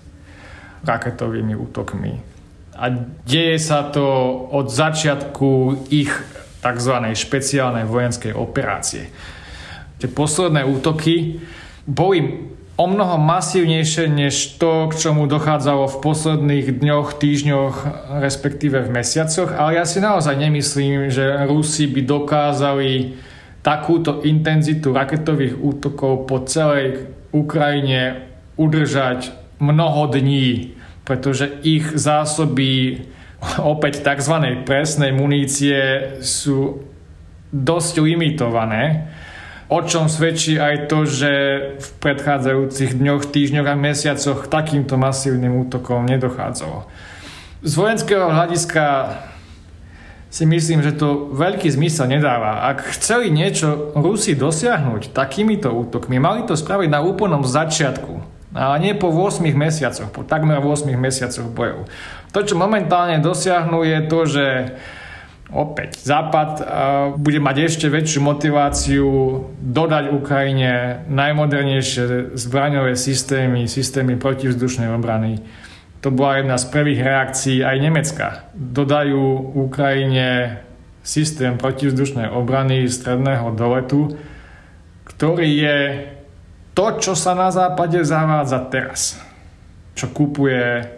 raketovými 0.83 1.55
útokmi. 1.55 2.19
A 2.75 2.91
deje 3.23 3.63
sa 3.63 3.87
to 3.87 4.03
od 4.51 4.67
začiatku 4.67 5.85
ich 5.95 6.11
tzv. 6.59 6.95
špeciálnej 7.15 7.87
vojenskej 7.87 8.35
operácie. 8.35 9.07
Tie 10.01 10.09
posledné 10.09 10.67
útoky 10.67 11.39
boli 11.85 12.49
o 12.81 12.89
mnoho 12.89 13.21
masívnejšie 13.21 14.09
než 14.09 14.57
to, 14.57 14.89
k 14.89 14.97
čomu 14.97 15.29
dochádzalo 15.29 15.85
v 15.85 16.01
posledných 16.01 16.67
dňoch, 16.81 17.21
týždňoch, 17.21 17.75
respektíve 18.25 18.81
v 18.81 18.93
mesiacoch, 18.97 19.53
ale 19.53 19.77
ja 19.77 19.85
si 19.85 20.01
naozaj 20.01 20.41
nemyslím, 20.41 21.13
že 21.13 21.45
Rusi 21.45 21.85
by 21.85 22.01
dokázali 22.09 23.21
takúto 23.61 24.25
intenzitu 24.25 24.93
raketových 24.93 25.61
útokov 25.61 26.25
po 26.25 26.41
celej 26.49 27.13
Ukrajine 27.31 28.27
udržať 28.57 29.33
mnoho 29.61 30.09
dní, 30.09 30.77
pretože 31.05 31.61
ich 31.65 31.85
zásoby 31.93 33.05
opäť 33.61 34.05
tzv. 34.05 34.65
presnej 34.65 35.13
munície 35.13 35.79
sú 36.25 36.85
dosť 37.53 37.95
limitované, 38.01 39.13
o 39.71 39.81
čom 39.87 40.11
svedčí 40.11 40.59
aj 40.59 40.91
to, 40.91 41.07
že 41.07 41.33
v 41.79 41.89
predchádzajúcich 42.03 42.97
dňoch, 42.97 43.23
týždňoch 43.29 43.69
a 43.71 43.77
mesiacoch 43.79 44.51
takýmto 44.51 44.99
masívnym 44.99 45.63
útokom 45.69 46.09
nedochádzalo. 46.11 46.91
Z 47.61 47.73
vojenského 47.77 48.33
hľadiska 48.33 48.85
si 50.31 50.47
myslím, 50.47 50.79
že 50.81 50.95
to 50.95 51.35
veľký 51.35 51.67
zmysel 51.67 52.07
nedáva. 52.07 52.71
Ak 52.71 52.95
chceli 52.95 53.35
niečo 53.35 53.91
Rusi 53.99 54.39
dosiahnuť 54.39 55.11
takýmito 55.11 55.75
útokmi, 55.75 56.23
mali 56.23 56.47
to 56.47 56.55
spraviť 56.55 56.87
na 56.87 57.03
úplnom 57.03 57.43
začiatku. 57.43 58.23
Ale 58.55 58.83
nie 58.83 58.95
po 58.95 59.11
8 59.11 59.43
mesiacoch, 59.51 60.11
po 60.11 60.23
takmer 60.23 60.63
8 60.63 60.87
mesiacoch 60.95 61.51
bojov. 61.51 61.91
To, 62.31 62.47
čo 62.47 62.55
momentálne 62.55 63.19
dosiahnu, 63.19 63.83
je 63.83 63.99
to, 64.07 64.19
že 64.27 64.47
opäť 65.51 65.99
Západ 65.99 66.63
bude 67.19 67.43
mať 67.43 67.67
ešte 67.67 67.87
väčšiu 67.91 68.23
motiváciu 68.23 69.07
dodať 69.59 70.15
Ukrajine 70.15 71.03
najmodernejšie 71.11 72.39
zbraňové 72.39 72.95
systémy, 72.95 73.67
systémy 73.67 74.15
protivzdušnej 74.15 74.95
obrany 74.95 75.43
to 76.01 76.09
bola 76.09 76.41
jedna 76.41 76.57
z 76.57 76.67
prvých 76.73 77.01
reakcií 77.05 77.59
aj 77.61 77.77
Nemecka. 77.77 78.27
Dodajú 78.57 79.53
Ukrajine 79.53 80.61
systém 81.05 81.61
protivzdušnej 81.61 82.33
obrany 82.33 82.89
stredného 82.89 83.53
doletu, 83.53 84.17
ktorý 85.05 85.49
je 85.49 85.79
to, 86.73 86.87
čo 86.97 87.13
sa 87.13 87.37
na 87.37 87.53
západe 87.53 88.01
zavádza 88.01 88.65
teraz. 88.73 89.21
Čo 89.93 90.09
kupuje 90.09 90.89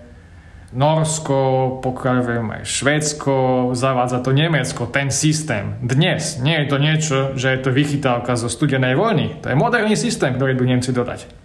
Norsko, 0.72 1.38
pokiaľ 1.84 2.16
aj 2.62 2.64
Švédsko, 2.64 3.34
zavádza 3.74 4.24
to 4.24 4.30
Nemecko, 4.32 4.88
ten 4.88 5.10
systém. 5.10 5.76
Dnes 5.84 6.40
nie 6.40 6.62
je 6.62 6.66
to 6.70 6.76
niečo, 6.78 7.16
že 7.36 7.52
je 7.52 7.60
to 7.60 7.74
vychytávka 7.74 8.38
zo 8.38 8.48
studenej 8.48 8.96
vojny. 8.96 9.42
To 9.42 9.50
je 9.50 9.58
moderný 9.58 9.98
systém, 9.98 10.32
ktorý 10.32 10.54
by 10.56 10.64
Nemci 10.64 10.94
dodať. 10.94 11.41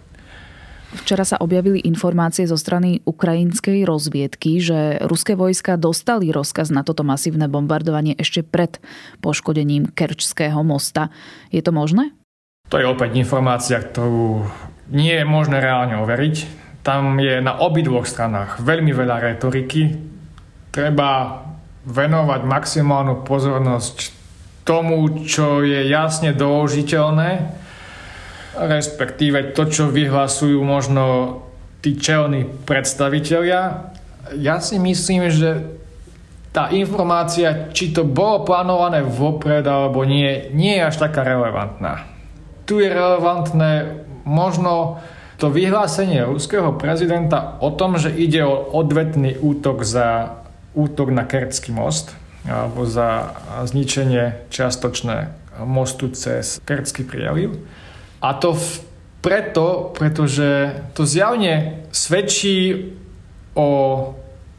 Včera 0.88 1.20
sa 1.20 1.36
objavili 1.36 1.84
informácie 1.84 2.48
zo 2.48 2.56
strany 2.56 3.04
ukrajinskej 3.04 3.84
rozviedky, 3.84 4.56
že 4.56 4.96
ruské 5.04 5.36
vojska 5.36 5.76
dostali 5.76 6.32
rozkaz 6.32 6.72
na 6.72 6.80
toto 6.80 7.04
masívne 7.04 7.44
bombardovanie 7.44 8.16
ešte 8.16 8.40
pred 8.40 8.80
poškodením 9.20 9.92
Kerčského 9.92 10.64
mosta. 10.64 11.12
Je 11.52 11.60
to 11.60 11.76
možné? 11.76 12.16
To 12.72 12.80
je 12.80 12.88
opäť 12.88 13.20
informácia, 13.20 13.76
ktorú 13.84 14.48
nie 14.88 15.12
je 15.12 15.28
možné 15.28 15.60
reálne 15.60 16.00
overiť. 16.00 16.36
Tam 16.80 17.20
je 17.20 17.36
na 17.44 17.60
obidvoch 17.60 18.08
stranách 18.08 18.64
veľmi 18.64 18.92
veľa 18.96 19.20
retoriky. 19.28 19.92
Treba 20.72 21.44
venovať 21.84 22.40
maximálnu 22.48 23.28
pozornosť 23.28 24.16
tomu, 24.64 25.24
čo 25.24 25.64
je 25.64 25.84
jasne 25.88 26.32
doložiteľné 26.32 27.67
respektíve 28.56 29.52
to, 29.52 29.68
čo 29.68 29.92
vyhlasujú 29.92 30.62
možno 30.64 31.04
tí 31.84 31.98
čelní 31.98 32.48
predstavitelia. 32.64 33.92
Ja 34.36 34.56
si 34.58 34.80
myslím, 34.80 35.28
že 35.28 35.78
tá 36.50 36.72
informácia, 36.72 37.70
či 37.70 37.92
to 37.92 38.02
bolo 38.08 38.42
plánované 38.42 39.04
vopred 39.04 39.62
alebo 39.62 40.02
nie, 40.02 40.48
nie 40.56 40.80
je 40.80 40.86
až 40.88 40.96
taká 40.96 41.22
relevantná. 41.22 42.08
Tu 42.64 42.80
je 42.82 42.88
relevantné 42.88 44.04
možno 44.24 45.00
to 45.38 45.54
vyhlásenie 45.54 46.26
ruského 46.26 46.74
prezidenta 46.74 47.56
o 47.62 47.70
tom, 47.70 47.94
že 47.94 48.10
ide 48.10 48.42
o 48.42 48.74
odvetný 48.74 49.38
útok 49.38 49.86
za 49.86 50.40
útok 50.74 51.14
na 51.14 51.24
Kertský 51.24 51.70
most 51.70 52.12
alebo 52.48 52.88
za 52.88 53.38
zničenie 53.62 54.50
čiastočné 54.50 55.30
mostu 55.62 56.10
cez 56.10 56.58
Kertský 56.64 57.06
prieliv. 57.06 57.54
A 58.18 58.34
to 58.34 58.54
v, 58.54 58.66
preto, 59.22 59.94
pretože 59.94 60.74
to 60.94 61.06
zjavne 61.06 61.86
svedčí 61.94 62.90
o 63.54 63.70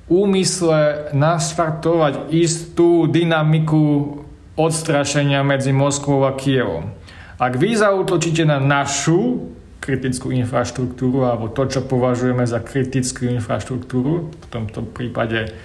úmysle 0.10 1.14
nastartovať 1.14 2.34
istú 2.34 3.06
dynamiku 3.06 4.20
odstrašenia 4.60 5.46
medzi 5.46 5.72
Moskvou 5.72 6.28
a 6.28 6.36
Kievom. 6.36 6.92
Ak 7.40 7.56
vy 7.56 7.78
zautočíte 7.78 8.44
na 8.44 8.60
našu 8.60 9.48
kritickú 9.80 10.36
infraštruktúru 10.36 11.24
alebo 11.24 11.48
to, 11.48 11.64
čo 11.72 11.88
považujeme 11.88 12.44
za 12.44 12.60
kritickú 12.60 13.32
infraštruktúru, 13.32 14.28
v 14.28 14.48
tomto 14.52 14.84
prípade 14.84 15.56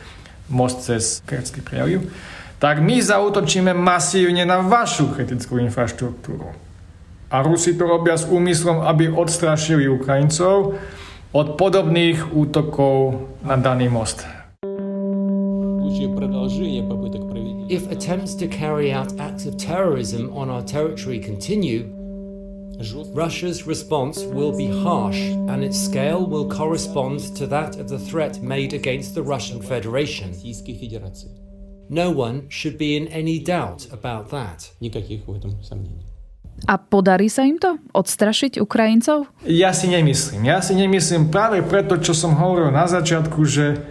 most 0.47 0.87
cez 0.87 1.19
Kerský 1.27 1.65
prieliv, 1.65 2.07
tak 2.63 2.79
my 2.79 3.03
zautočíme 3.03 3.75
masívne 3.75 4.47
na 4.47 4.63
vašu 4.63 5.11
kritickú 5.11 5.59
infraštruktúru. 5.59 6.64
A 7.33 7.41
Rusi 7.41 7.73
to 7.79 7.89
robia 7.89 8.21
s 8.21 8.29
úmyslom, 8.29 8.85
aby 8.85 9.09
odstrašili 9.09 9.89
Ukrajincov 9.89 10.77
od 11.35 11.47
podobných 11.59 12.37
útokov 12.37 13.27
na 13.43 13.57
daný 13.57 13.89
most. 13.89 14.23
If 17.65 17.91
attempts 17.91 18.35
to 18.37 18.47
carry 18.47 18.93
out 18.93 19.19
acts 19.19 19.47
of 19.47 19.57
terrorism 19.57 20.29
on 20.37 20.53
our 20.53 20.63
territory 20.63 21.19
continue, 21.19 21.89
Russia's 23.15 23.67
response 23.67 24.23
will 24.25 24.53
be 24.53 24.67
harsh 24.67 25.21
and 25.49 25.65
its 25.65 25.81
scale 25.81 26.27
will 26.27 26.49
correspond 26.49 27.21
to 27.37 27.47
that 27.47 27.79
of 27.81 27.89
the 27.89 27.99
threat 27.99 28.43
made 28.43 28.75
against 28.75 29.15
the 29.15 29.23
Russian 29.23 29.63
Federation. 29.63 30.35
No 31.89 32.11
one 32.11 32.49
should 32.49 32.77
be 32.79 32.97
in 32.97 33.09
any 33.09 33.39
doubt 33.39 33.87
about 33.93 34.31
that. 34.31 34.71
A 36.65 36.81
podarí 36.81 37.29
sa 37.29 37.45
im 37.45 37.61
to? 37.61 37.77
Odstrašiť 37.93 38.57
Ukrajincov? 38.57 39.29
Ja 39.45 39.77
si 39.77 39.91
nemyslím. 39.91 40.49
Ja 40.49 40.65
si 40.65 40.73
nemyslím 40.73 41.29
práve 41.29 41.61
preto, 41.61 42.01
čo 42.01 42.17
som 42.17 42.39
hovoril 42.39 42.73
na 42.73 42.89
začiatku, 42.89 43.45
že 43.45 43.85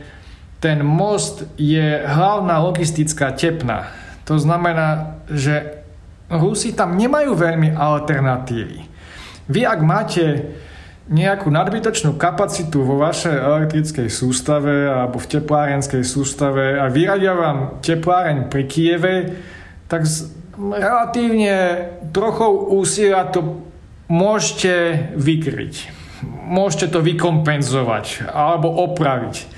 ten 0.57 0.81
most 0.81 1.45
je 1.59 2.01
hlavná 2.07 2.63
logistická 2.63 3.35
tepna. 3.35 3.91
To 4.25 4.39
znamená, 4.39 5.19
že 5.27 5.83
Rusi 6.31 6.73
tam 6.73 6.95
nemajú 6.97 7.35
veľmi 7.35 7.75
alternatívy. 7.75 8.79
Vy 9.51 9.61
ak 9.67 9.79
máte 9.83 10.23
nejakú 11.11 11.51
nadbytočnú 11.51 12.15
kapacitu 12.15 12.79
vo 12.87 12.95
vašej 12.95 13.35
elektrickej 13.35 14.07
sústave 14.07 14.87
alebo 14.87 15.19
v 15.19 15.29
teplárenskej 15.35 15.99
sústave 16.07 16.79
a 16.79 16.87
vyradia 16.87 17.35
vám 17.35 17.83
tepláreň 17.83 18.47
pri 18.47 18.63
Kieve, 18.71 19.15
tak 19.91 20.07
relatívne 20.57 21.89
trochou 22.13 22.73
úsilia 22.77 23.25
to 23.29 23.65
môžete 24.07 25.09
vykryť. 25.17 25.73
Môžete 26.23 26.93
to 26.93 26.99
vykompenzovať 27.03 28.29
alebo 28.31 28.71
opraviť. 28.89 29.49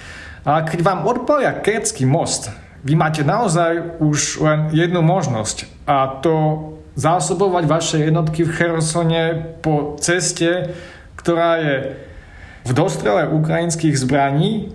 A 0.46 0.62
keď 0.62 0.80
vám 0.86 1.00
odpalia 1.06 1.58
Kertský 1.58 2.06
most, 2.06 2.54
vy 2.86 2.94
máte 2.94 3.26
naozaj 3.26 3.98
už 3.98 4.46
len 4.46 4.60
jednu 4.70 5.02
možnosť 5.02 5.66
a 5.90 6.22
to 6.22 6.36
zásobovať 6.96 7.64
vaše 7.66 7.98
jednotky 7.98 8.46
v 8.46 8.54
Chersone 8.54 9.24
po 9.60 9.98
ceste, 9.98 10.78
ktorá 11.18 11.60
je 11.60 11.76
v 12.66 12.72
dostrele 12.72 13.26
ukrajinských 13.30 13.98
zbraní 13.98 14.72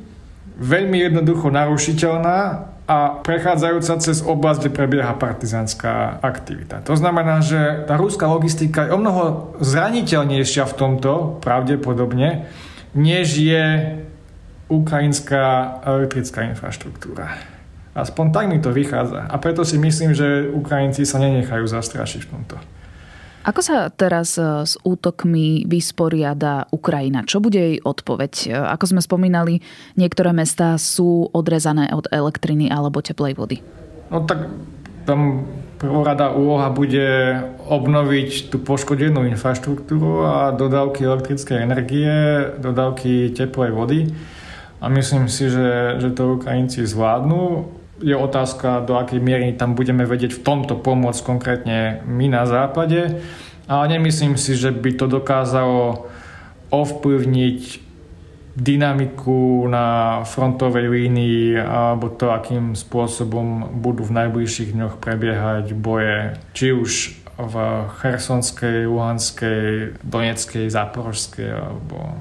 veľmi 0.60 1.00
jednoducho 1.00 1.48
narušiteľná 1.48 2.68
a 2.90 3.22
prechádzajúca 3.22 4.02
cez 4.02 4.18
oblasť, 4.18 4.66
kde 4.66 4.70
prebieha 4.74 5.14
partizánska 5.14 6.18
aktivita. 6.26 6.82
To 6.82 6.98
znamená, 6.98 7.38
že 7.38 7.86
tá 7.86 7.94
rúská 7.94 8.26
logistika 8.26 8.90
je 8.90 8.90
o 8.90 8.98
mnoho 8.98 9.54
zraniteľnejšia 9.62 10.66
v 10.66 10.74
tomto, 10.74 11.38
pravdepodobne, 11.38 12.50
než 12.98 13.38
je 13.38 13.94
ukrajinská 14.66 15.78
elektrická 15.86 16.50
infraštruktúra. 16.50 17.38
Aspoň 17.94 18.26
tak 18.34 18.50
mi 18.50 18.58
to 18.58 18.74
vychádza. 18.74 19.22
A 19.30 19.38
preto 19.38 19.62
si 19.62 19.78
myslím, 19.78 20.10
že 20.10 20.50
Ukrajinci 20.50 21.06
sa 21.06 21.22
nenechajú 21.22 21.70
zastrašiť 21.70 22.26
v 22.26 22.30
tomto. 22.34 22.56
Ako 23.40 23.64
sa 23.64 23.88
teraz 23.88 24.36
e, 24.36 24.44
s 24.68 24.76
útokmi 24.84 25.64
vysporiada 25.64 26.68
Ukrajina? 26.68 27.24
Čo 27.24 27.40
bude 27.40 27.56
jej 27.56 27.78
odpoveď? 27.80 28.32
E, 28.44 28.52
ako 28.52 28.84
sme 28.92 29.00
spomínali, 29.00 29.64
niektoré 29.96 30.36
mestá 30.36 30.76
sú 30.76 31.24
odrezané 31.32 31.88
od 31.96 32.04
elektriny 32.12 32.68
alebo 32.68 33.00
teplej 33.00 33.32
vody. 33.40 33.56
No 34.12 34.28
tak 34.28 34.52
tam 35.08 35.48
prvorada 35.80 36.36
úloha 36.36 36.68
bude 36.68 37.40
obnoviť 37.64 38.52
tú 38.52 38.60
poškodenú 38.60 39.24
infraštruktúru 39.32 40.28
a 40.28 40.52
dodávky 40.52 41.08
elektrickej 41.08 41.58
energie, 41.64 42.12
dodávky 42.60 43.32
teplej 43.32 43.72
vody. 43.72 44.00
A 44.84 44.92
myslím 44.92 45.32
si, 45.32 45.48
že, 45.48 45.96
že 45.96 46.12
to 46.12 46.36
Ukrajinci 46.36 46.84
zvládnu 46.84 47.72
je 48.00 48.16
otázka, 48.16 48.84
do 48.84 48.96
akej 48.96 49.20
miery 49.20 49.52
tam 49.52 49.76
budeme 49.76 50.08
vedieť 50.08 50.40
v 50.40 50.44
tomto 50.44 50.80
pomôcť 50.80 51.20
konkrétne 51.20 52.00
my 52.08 52.26
na 52.32 52.48
západe. 52.48 53.20
Ale 53.70 53.84
nemyslím 53.86 54.34
si, 54.34 54.58
že 54.58 54.74
by 54.74 54.98
to 54.98 55.06
dokázalo 55.06 56.10
ovplyvniť 56.74 57.90
dynamiku 58.56 59.70
na 59.70 60.20
frontovej 60.26 60.90
línii 60.90 61.54
alebo 61.54 62.10
to, 62.10 62.34
akým 62.34 62.74
spôsobom 62.74 63.78
budú 63.78 64.02
v 64.02 64.16
najbližších 64.26 64.74
dňoch 64.74 64.94
prebiehať 64.98 65.70
boje, 65.78 66.34
či 66.52 66.74
už 66.74 67.14
v 67.40 67.54
Chersonskej, 68.02 68.84
Luhanskej, 68.84 69.96
Donetskej, 70.04 70.68
Záporožskej 70.68 71.48
alebo 71.48 72.20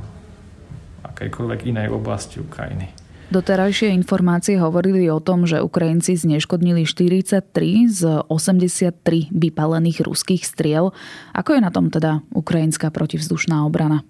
akejkoľvek 1.03 1.59
inej 1.67 1.87
oblasti 1.91 2.39
Ukrajiny. 2.39 2.98
Doterajšie 3.29 3.93
informácie 3.93 4.57
hovorili 4.57 5.05
o 5.13 5.21
tom, 5.21 5.45
že 5.45 5.61
Ukrajinci 5.61 6.17
zneškodnili 6.17 6.81
43 6.81 7.45
z 7.85 8.01
83 8.25 9.29
vypalených 9.29 10.01
ruských 10.01 10.41
striel. 10.41 10.97
Ako 11.37 11.53
je 11.53 11.61
na 11.61 11.69
tom 11.69 11.93
teda 11.93 12.25
ukrajinská 12.33 12.89
protivzdušná 12.89 13.69
obrana? 13.69 14.01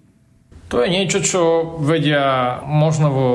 To 0.72 0.80
je 0.80 0.88
niečo, 0.88 1.20
čo 1.20 1.40
vedia 1.84 2.56
možno 2.64 3.06
vo 3.12 3.28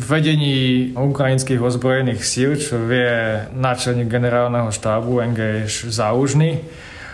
vedení 0.00 0.96
ukrajinských 0.96 1.60
ozbrojených 1.60 2.24
síl, 2.24 2.56
čo 2.56 2.80
vie 2.80 3.44
náčelník 3.52 4.08
generálneho 4.08 4.72
štábu 4.72 5.20
NGŠ 5.36 5.92
Záužny. 5.92 6.64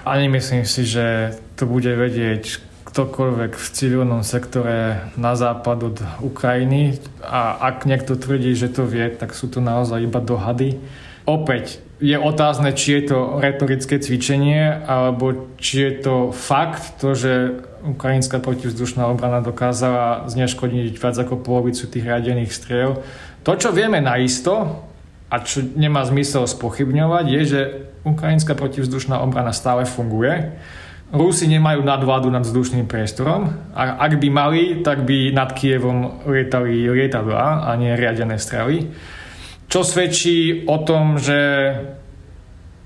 A 0.07 0.15
nemyslím 0.15 0.63
si, 0.63 0.87
že 0.87 1.35
to 1.59 1.67
bude 1.67 1.91
vedieť 1.91 2.71
ktokoľvek 2.93 3.57
v 3.57 3.67
civilnom 3.73 4.21
sektore 4.21 5.09
na 5.17 5.33
západ 5.33 5.79
od 5.81 5.97
Ukrajiny 6.21 7.01
a 7.25 7.57
ak 7.73 7.89
niekto 7.89 8.21
tvrdí, 8.21 8.53
že 8.53 8.69
to 8.69 8.85
vie, 8.85 9.09
tak 9.17 9.33
sú 9.33 9.49
to 9.49 9.65
naozaj 9.65 10.05
iba 10.05 10.21
dohady. 10.21 10.77
Opäť 11.25 11.81
je 12.05 12.21
otázne, 12.21 12.77
či 12.77 13.01
je 13.01 13.17
to 13.17 13.41
retorické 13.41 13.97
cvičenie, 13.97 14.85
alebo 14.85 15.49
či 15.57 15.89
je 15.89 15.93
to 16.05 16.17
fakt, 16.37 17.01
to, 17.01 17.17
že 17.17 17.65
ukrajinská 17.81 18.43
protivzdušná 18.45 19.09
obrana 19.09 19.41
dokázala 19.41 20.29
zneškodiť 20.29 20.99
viac 20.99 21.17
ako 21.17 21.41
polovicu 21.41 21.89
tých 21.89 22.05
radených 22.05 22.53
striel. 22.53 23.01
To, 23.49 23.57
čo 23.57 23.73
vieme 23.73 24.05
naisto, 24.05 24.85
a 25.33 25.41
čo 25.41 25.65
nemá 25.65 26.05
zmysel 26.05 26.45
spochybňovať, 26.45 27.25
je, 27.25 27.43
že 27.49 27.61
ukrajinská 28.05 28.53
protivzdušná 28.53 29.17
obrana 29.25 29.57
stále 29.57 29.89
funguje 29.89 30.53
Rusi 31.13 31.45
nemajú 31.45 31.85
nadvládu 31.85 32.33
nad 32.33 32.41
vzdušným 32.41 32.89
priestorom 32.89 33.53
a 33.77 34.01
ak 34.01 34.17
by 34.17 34.29
mali, 34.33 34.63
tak 34.81 35.05
by 35.05 35.29
nad 35.29 35.53
Kievom 35.53 36.25
lietali 36.25 36.89
lietadla 36.89 37.69
a 37.69 37.77
nie 37.77 37.93
riadené 37.93 38.41
strely. 38.41 38.89
Čo 39.69 39.85
svedčí 39.85 40.65
o 40.65 40.81
tom, 40.81 41.21
že, 41.21 41.77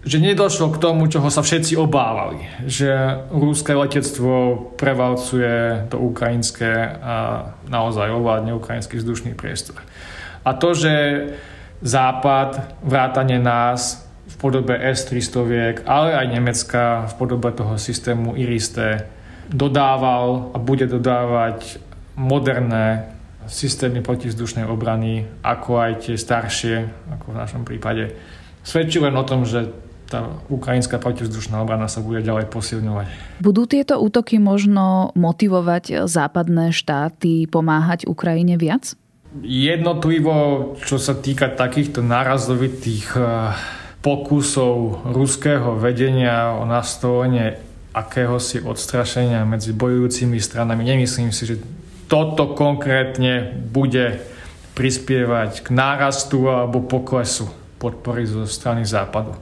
že 0.02 0.18
nedošlo 0.18 0.74
k 0.74 0.82
tomu, 0.82 1.06
čoho 1.06 1.30
sa 1.30 1.46
všetci 1.46 1.78
obávali. 1.78 2.50
Že 2.66 2.90
rúské 3.30 3.78
letectvo 3.78 4.58
prevalcuje 4.74 5.86
to 5.90 6.02
ukrajinské 6.02 6.98
a 6.98 7.16
naozaj 7.70 8.10
ovládne 8.10 8.58
ukrajinský 8.58 8.98
vzdušný 8.98 9.38
priestor. 9.38 9.78
A 10.42 10.50
to, 10.54 10.74
že 10.74 10.94
Západ, 11.82 12.80
vrátane 12.82 13.36
nás, 13.38 14.05
v 14.36 14.44
podobe 14.44 14.76
S-300, 14.76 15.88
ale 15.88 16.12
aj 16.12 16.26
Nemecka 16.28 17.08
v 17.08 17.14
podobe 17.16 17.48
toho 17.56 17.80
systému 17.80 18.36
IRIS-T 18.36 19.08
dodával 19.48 20.52
a 20.52 20.60
bude 20.60 20.84
dodávať 20.84 21.80
moderné 22.20 23.16
systémy 23.48 24.04
protivzdušnej 24.04 24.68
obrany, 24.68 25.24
ako 25.40 25.80
aj 25.80 25.92
tie 26.04 26.16
staršie, 26.20 26.84
ako 27.16 27.26
v 27.32 27.36
našom 27.40 27.62
prípade. 27.64 28.12
Svedčí 28.60 29.00
len 29.00 29.16
o 29.16 29.24
tom, 29.24 29.48
že 29.48 29.72
tá 30.06 30.38
ukrajinská 30.46 31.02
protivzdušná 31.02 31.58
obrana 31.62 31.90
sa 31.90 32.04
bude 32.04 32.22
ďalej 32.22 32.46
posilňovať. 32.52 33.06
Budú 33.42 33.66
tieto 33.66 33.98
útoky 33.98 34.38
možno 34.38 35.10
motivovať 35.18 36.06
západné 36.06 36.70
štáty 36.70 37.48
pomáhať 37.50 38.06
Ukrajine 38.06 38.54
viac? 38.54 38.94
Jednotlivo, 39.42 40.72
čo 40.80 40.96
sa 40.96 41.12
týka 41.18 41.50
takýchto 41.50 42.06
nárazovitých 42.06 43.06
eh, 43.18 43.24
pokusov 44.06 45.02
ruského 45.10 45.74
vedenia 45.74 46.54
o 46.54 46.62
nastolenie 46.62 47.58
akéhosi 47.90 48.62
odstrašenia 48.62 49.42
medzi 49.42 49.74
bojujúcimi 49.74 50.38
stranami. 50.38 50.86
Nemyslím 50.86 51.34
si, 51.34 51.42
že 51.42 51.58
toto 52.06 52.54
konkrétne 52.54 53.50
bude 53.50 54.22
prispievať 54.78 55.66
k 55.66 55.68
nárastu 55.74 56.46
alebo 56.46 56.86
poklesu 56.86 57.50
podpory 57.82 58.30
zo 58.30 58.46
strany 58.46 58.86
západu. 58.86 59.34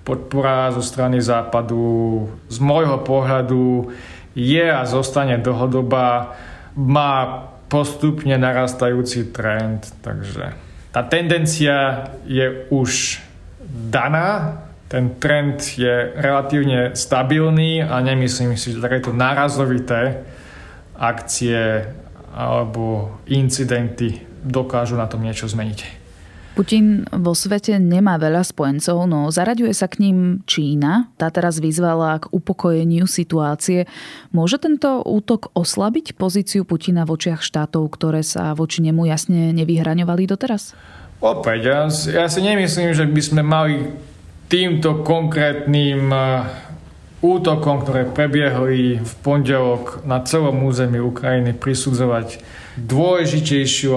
Podpora 0.00 0.72
zo 0.72 0.80
strany 0.80 1.20
západu 1.20 2.24
z 2.48 2.56
môjho 2.56 3.04
pohľadu 3.04 3.92
je 4.32 4.64
a 4.64 4.80
zostane 4.88 5.36
dlhodobá, 5.36 6.32
má 6.72 7.52
postupne 7.68 8.32
narastajúci 8.40 9.28
trend, 9.28 9.92
takže 10.00 10.56
tá 10.94 11.04
tendencia 11.04 12.08
je 12.24 12.64
už 12.72 13.20
daná, 13.66 14.62
ten 14.86 15.18
trend 15.18 15.58
je 15.74 16.14
relatívne 16.14 16.94
stabilný 16.94 17.82
a 17.82 17.98
nemyslím 17.98 18.54
si, 18.54 18.70
že 18.70 18.78
takéto 18.78 19.10
nárazovité 19.10 20.22
akcie 20.94 21.90
alebo 22.30 23.18
incidenty 23.26 24.22
dokážu 24.46 24.94
na 24.94 25.10
tom 25.10 25.26
niečo 25.26 25.50
zmeniť. 25.50 26.06
Putin 26.56 27.04
vo 27.12 27.36
svete 27.36 27.76
nemá 27.76 28.16
veľa 28.16 28.40
spojencov, 28.40 29.04
no 29.04 29.28
zaraďuje 29.28 29.76
sa 29.76 29.92
k 29.92 30.08
ním 30.08 30.40
Čína. 30.48 31.12
Tá 31.20 31.28
teraz 31.28 31.60
vyzvala 31.60 32.16
k 32.16 32.32
upokojeniu 32.32 33.04
situácie. 33.04 33.84
Môže 34.32 34.56
tento 34.56 35.04
útok 35.04 35.52
oslabiť 35.52 36.16
pozíciu 36.16 36.64
Putina 36.64 37.04
v 37.04 37.12
očiach 37.12 37.44
štátov, 37.44 37.92
ktoré 37.92 38.24
sa 38.24 38.56
voči 38.56 38.80
nemu 38.80 39.04
jasne 39.04 39.52
nevyhraňovali 39.52 40.24
doteraz? 40.24 40.72
Opäť, 41.16 41.60
ja, 41.64 41.80
ja 41.88 42.26
si 42.28 42.40
nemyslím, 42.44 42.92
že 42.92 43.08
by 43.08 43.20
sme 43.24 43.42
mali 43.42 43.88
týmto 44.52 45.00
konkrétnym 45.00 46.12
uh, 46.12 46.44
útokom, 47.24 47.82
ktoré 47.82 48.04
prebiehli 48.06 49.00
v 49.00 49.12
pondelok 49.24 50.04
na 50.04 50.20
celom 50.22 50.62
území 50.62 51.00
Ukrajiny 51.00 51.56
prisudzovať 51.56 52.38
dôležitejšiu 52.76 53.90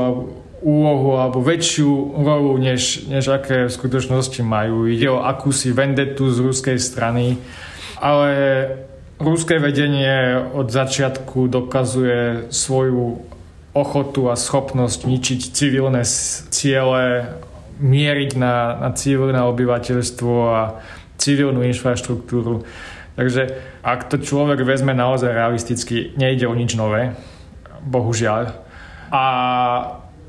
úlohu 0.59 1.11
alebo 1.15 1.39
väčšiu 1.39 2.19
rolu, 2.19 2.59
než, 2.59 3.07
než 3.07 3.31
aké 3.31 3.67
v 3.67 3.75
skutočnosti 3.75 4.39
majú. 4.43 4.87
Ide 4.87 5.07
o 5.11 5.23
akúsi 5.23 5.71
vendetu 5.71 6.27
z 6.31 6.43
ruskej 6.43 6.79
strany, 6.79 7.39
ale 7.99 8.31
ruské 9.19 9.59
vedenie 9.59 10.39
od 10.55 10.71
začiatku 10.71 11.47
dokazuje 11.51 12.51
svoju 12.51 13.23
ochotu 13.79 14.27
a 14.27 14.35
schopnosť 14.35 15.07
ničiť 15.07 15.39
civilné 15.55 16.03
ciele, 16.51 17.31
mieriť 17.79 18.31
na, 18.35 18.75
na 18.75 18.89
civilné 18.91 19.39
obyvateľstvo 19.39 20.33
a 20.51 20.61
civilnú 21.15 21.63
infraštruktúru. 21.63 22.67
Takže 23.15 23.59
ak 23.83 24.07
to 24.07 24.19
človek 24.23 24.63
vezme 24.63 24.95
naozaj 24.95 25.35
realisticky, 25.35 26.15
nejde 26.15 26.47
o 26.47 26.55
nič 26.55 26.75
nové, 26.79 27.15
bohužiaľ. 27.83 28.55
A 29.11 29.25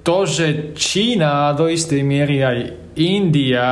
to, 0.02 0.26
že 0.26 0.74
Čína 0.74 1.52
do 1.54 1.70
istej 1.70 2.02
miery 2.02 2.42
aj 2.42 2.58
India 2.98 3.66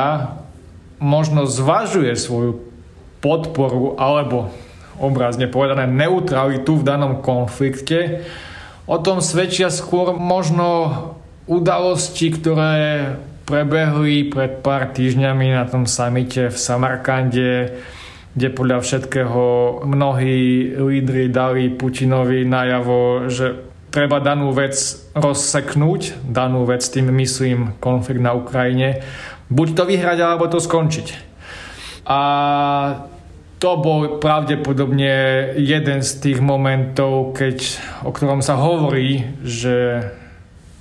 možno 1.02 1.46
zvažuje 1.46 2.14
svoju 2.14 2.62
podporu 3.18 3.98
alebo 3.98 4.50
obrazne 4.98 5.46
povedané 5.46 5.86
neutralitu 5.86 6.78
v 6.78 6.86
danom 6.86 7.22
konflikte, 7.22 8.26
O 8.88 8.96
tom 8.96 9.20
svedčia 9.20 9.68
skôr 9.68 10.16
možno 10.16 11.12
udalosti, 11.44 12.32
ktoré 12.32 13.20
prebehli 13.44 14.32
pred 14.32 14.64
pár 14.64 14.96
týždňami 14.96 15.52
na 15.52 15.68
tom 15.68 15.84
samite 15.84 16.48
v 16.48 16.56
Samarkande, 16.56 17.76
kde 18.32 18.48
podľa 18.48 18.80
všetkého 18.80 19.44
mnohí 19.84 20.72
lídry 20.72 21.28
dali 21.28 21.68
Putinovi 21.68 22.48
najavo, 22.48 23.28
že 23.28 23.60
treba 23.92 24.24
danú 24.24 24.56
vec 24.56 24.72
rozseknúť, 25.12 26.24
danú 26.24 26.64
vec, 26.64 26.80
tým 26.80 27.12
myslím 27.12 27.76
konflikt 27.84 28.24
na 28.24 28.32
Ukrajine, 28.32 29.04
buď 29.52 29.68
to 29.76 29.82
vyhrať, 29.84 30.18
alebo 30.24 30.48
to 30.48 30.64
skončiť. 30.64 31.28
A 32.08 32.20
to 33.58 33.70
bol 33.82 34.22
pravdepodobne 34.22 35.12
jeden 35.58 36.00
z 36.06 36.10
tých 36.22 36.38
momentov, 36.38 37.34
keď, 37.34 37.58
o 38.06 38.14
ktorom 38.14 38.38
sa 38.38 38.54
hovorí, 38.54 39.26
že 39.42 40.06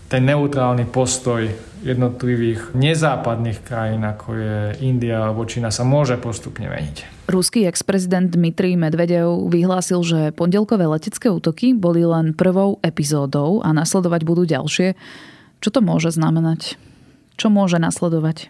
ten 0.07 0.23
neutrálny 0.23 0.87
postoj 0.87 1.49
jednotlivých 1.83 2.73
nezápadných 2.73 3.59
krajín, 3.61 4.01
ako 4.01 4.27
je 4.33 4.57
India 4.81 5.21
alebo 5.21 5.45
Čína, 5.45 5.69
sa 5.69 5.85
môže 5.85 6.17
postupne 6.17 6.69
meniť. 6.69 7.29
Ruský 7.29 7.69
ex-prezident 7.69 8.31
Dmitrij 8.31 8.79
Medvedev 8.79 9.29
vyhlásil, 9.51 10.01
že 10.01 10.19
pondelkové 10.33 10.89
letecké 10.89 11.29
útoky 11.29 11.77
boli 11.77 12.01
len 12.01 12.33
prvou 12.33 12.81
epizódou 12.81 13.61
a 13.61 13.75
nasledovať 13.75 14.21
budú 14.25 14.47
ďalšie. 14.47 14.97
Čo 15.61 15.69
to 15.69 15.79
môže 15.85 16.13
znamenať? 16.13 16.79
Čo 17.37 17.53
môže 17.53 17.77
nasledovať? 17.77 18.49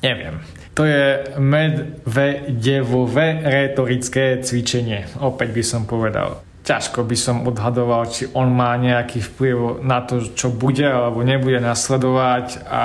Neviem. 0.00 0.40
To 0.74 0.88
je 0.88 1.36
medvedevové 1.36 3.44
retorické 3.44 4.40
cvičenie. 4.40 5.04
Opäť 5.20 5.48
by 5.52 5.64
som 5.66 5.82
povedal. 5.84 6.40
Ťažko 6.64 7.04
by 7.04 7.16
som 7.16 7.36
odhadoval, 7.44 8.08
či 8.08 8.28
on 8.32 8.52
má 8.52 8.76
nejaký 8.80 9.20
vplyv 9.20 9.84
na 9.84 10.00
to, 10.04 10.24
čo 10.32 10.52
bude 10.52 10.86
alebo 10.86 11.24
nebude 11.24 11.60
nasledovať 11.60 12.64
a 12.68 12.84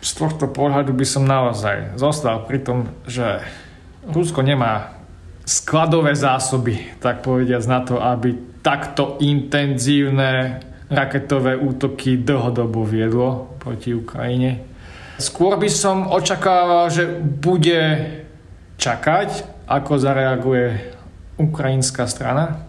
z 0.00 0.10
tohto 0.16 0.48
pohľadu 0.48 0.96
by 0.96 1.04
som 1.04 1.28
naozaj 1.28 2.00
zostal 2.00 2.48
pri 2.48 2.64
tom, 2.64 2.88
že 3.04 3.44
Rusko 4.08 4.40
nemá 4.40 4.96
skladové 5.44 6.16
zásoby, 6.16 6.96
tak 7.02 7.20
povediať, 7.20 7.62
na 7.68 7.80
to, 7.84 8.00
aby 8.00 8.32
takto 8.64 9.20
intenzívne 9.20 10.62
raketové 10.88 11.58
útoky 11.58 12.22
dlhodobo 12.22 12.86
viedlo 12.86 13.52
proti 13.60 13.92
Ukrajine. 13.92 14.69
Skôr 15.20 15.60
by 15.60 15.68
som 15.68 16.08
očakával, 16.08 16.88
že 16.88 17.04
bude 17.20 18.08
čakať, 18.80 19.44
ako 19.68 19.92
zareaguje 20.00 20.96
ukrajinská 21.36 22.08
strana. 22.08 22.66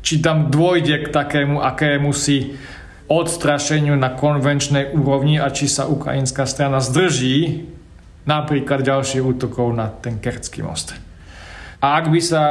Či 0.00 0.22
tam 0.22 0.48
dôjde 0.48 1.04
k 1.04 1.12
takému, 1.12 1.60
akému 1.60 2.14
si 2.14 2.56
odstrašeniu 3.10 3.98
na 3.98 4.14
konvenčnej 4.14 4.94
úrovni 4.94 5.42
a 5.42 5.50
či 5.50 5.66
sa 5.66 5.90
ukrajinská 5.90 6.46
strana 6.46 6.78
zdrží 6.78 7.66
napríklad 8.24 8.86
ďalších 8.86 9.26
útokov 9.26 9.74
na 9.74 9.90
ten 9.90 10.22
Kertský 10.22 10.62
most. 10.62 10.94
A 11.82 11.98
ak 11.98 12.06
by 12.08 12.20
sa 12.22 12.42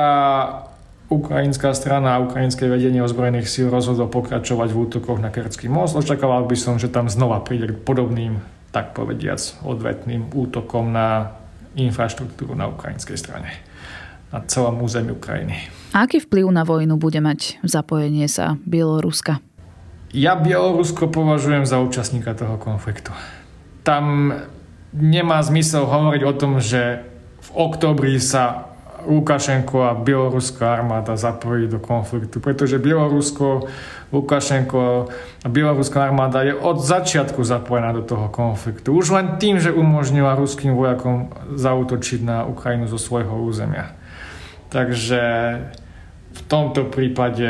ukrajinská 1.09 1.71
strana 1.73 2.19
a 2.19 2.21
ukrajinské 2.21 2.67
vedenie 2.67 3.01
ozbrojených 3.01 3.49
síl 3.49 3.71
rozhodlo 3.71 4.11
pokračovať 4.11 4.69
v 4.69 4.77
útokoch 4.77 5.17
na 5.17 5.31
Kertský 5.33 5.71
most, 5.71 5.95
očakával 5.95 6.45
by 6.45 6.57
som, 6.59 6.75
že 6.75 6.91
tam 6.91 7.07
znova 7.07 7.41
príde 7.41 7.73
k 7.73 7.81
podobným 7.81 8.43
tak 8.69 8.93
povediac, 8.93 9.41
odvetným 9.65 10.29
útokom 10.29 10.93
na 10.93 11.37
infraštruktúru 11.73 12.53
na 12.53 12.69
ukrajinskej 12.69 13.17
strane 13.17 13.69
na 14.29 14.45
celom 14.45 14.77
území 14.85 15.09
Ukrajiny. 15.13 15.57
A 15.93 16.05
aký 16.05 16.21
vplyv 16.21 16.53
na 16.53 16.61
vojnu 16.61 17.01
bude 17.01 17.17
mať 17.17 17.57
zapojenie 17.65 18.29
sa 18.29 18.61
Bieloruska? 18.61 19.41
Ja 20.13 20.37
Bielorusko 20.37 21.09
považujem 21.09 21.65
za 21.65 21.81
účastníka 21.81 22.37
toho 22.37 22.61
konfliktu. 22.61 23.09
Tam 23.81 24.33
nemá 24.93 25.41
zmysel 25.41 25.85
hovoriť 25.85 26.21
o 26.25 26.33
tom, 26.33 26.61
že 26.61 27.05
v 27.41 27.49
oktobri 27.57 28.21
sa 28.21 28.68
Lukašenko 29.05 29.83
a 29.83 29.93
bieloruská 29.93 30.73
armáda 30.73 31.15
zapojí 31.15 31.67
do 31.67 31.79
konfliktu, 31.79 32.39
pretože 32.39 32.79
Bielorusko, 32.79 33.67
Lukašenko 34.11 35.07
a 35.45 35.47
bieloruská 35.49 36.03
armáda 36.03 36.41
je 36.41 36.55
od 36.55 36.79
začiatku 36.79 37.43
zapojená 37.43 37.91
do 37.91 38.01
toho 38.01 38.27
konfliktu. 38.29 38.93
Už 38.93 39.11
len 39.11 39.37
tým, 39.37 39.59
že 39.59 39.71
umožnila 39.71 40.35
ruským 40.35 40.73
vojakom 40.73 41.29
zautočiť 41.53 42.19
na 42.23 42.37
Ukrajinu 42.45 42.87
zo 42.87 42.97
svojho 42.97 43.43
územia. 43.43 43.93
Takže 44.69 45.21
v 46.33 46.41
tomto 46.47 46.87
prípade 46.87 47.49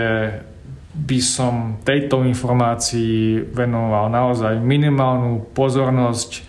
by 0.95 1.19
som 1.21 1.77
tejto 1.85 2.25
informácii 2.25 3.45
venoval 3.53 4.09
naozaj 4.11 4.59
minimálnu 4.59 5.53
pozornosť 5.55 6.43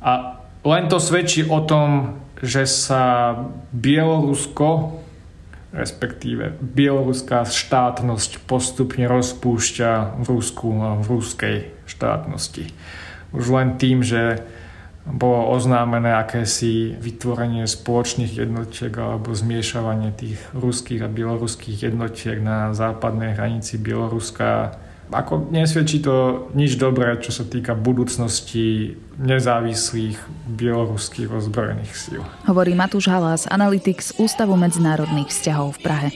a 0.00 0.40
len 0.64 0.88
to 0.88 0.96
svedčí 0.96 1.44
o 1.44 1.60
tom, 1.68 2.20
že 2.44 2.68
sa 2.68 3.34
Bielorusko, 3.72 5.00
respektíve 5.74 6.54
bieloruská 6.62 7.42
štátnosť 7.42 8.46
postupne 8.46 9.10
rozpúšťa 9.10 10.22
v 10.22 10.26
Rusku 10.30 10.70
a 10.78 10.94
v 11.02 11.06
ruskej 11.18 11.56
štátnosti. 11.90 12.70
Už 13.34 13.50
len 13.50 13.74
tým, 13.74 14.06
že 14.06 14.46
bolo 15.04 15.52
oznámené 15.52 16.16
akési 16.16 16.96
vytvorenie 16.96 17.68
spoločných 17.68 18.40
jednotiek 18.40 18.94
alebo 18.96 19.36
zmiešavanie 19.36 20.16
tých 20.16 20.40
ruských 20.56 21.04
a 21.04 21.12
bieloruských 21.12 21.92
jednotiek 21.92 22.40
na 22.40 22.72
západnej 22.72 23.36
hranici 23.36 23.76
Bieloruska. 23.76 24.78
Ako 25.14 25.46
nesvedčí 25.54 26.02
to 26.02 26.50
nič 26.58 26.74
dobré, 26.74 27.14
čo 27.22 27.30
sa 27.30 27.46
týka 27.46 27.78
budúcnosti 27.78 28.98
nezávislých 29.14 30.18
bieloruských 30.50 31.30
ozbrojených 31.30 31.94
síl. 31.94 32.22
Hovorí 32.50 32.74
Matúš 32.74 33.06
Halás, 33.06 33.46
analytik 33.46 34.02
z 34.02 34.10
Ústavu 34.18 34.58
medzinárodných 34.58 35.30
vzťahov 35.30 35.78
v 35.78 35.82
Prahe. 35.86 36.10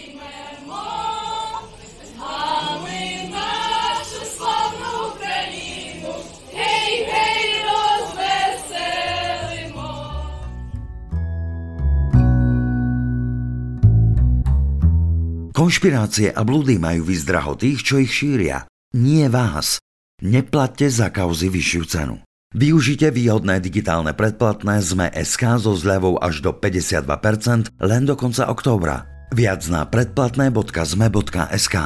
Konšpirácie 15.58 16.30
a 16.30 16.46
blúdy 16.46 16.78
majú 16.78 17.02
vyzdraho 17.02 17.58
tých, 17.58 17.82
čo 17.82 17.98
ich 17.98 18.14
šíria. 18.14 18.67
Nie 18.96 19.28
vás. 19.28 19.76
Neplatte 20.24 20.88
za 20.88 21.12
kauzy 21.12 21.52
vyššiu 21.52 21.82
cenu. 21.84 22.24
Využite 22.56 23.12
výhodné 23.12 23.60
digitálne 23.60 24.16
predplatné 24.16 24.80
ZME 24.80 25.12
SK 25.12 25.60
so 25.60 25.76
zľavou 25.76 26.16
až 26.16 26.40
do 26.40 26.56
52% 26.56 27.68
len 27.84 28.02
do 28.08 28.16
konca 28.16 28.48
októbra. 28.48 29.04
Viac 29.36 29.68
na 29.68 29.84
predplatné.zme.sk 29.84 31.76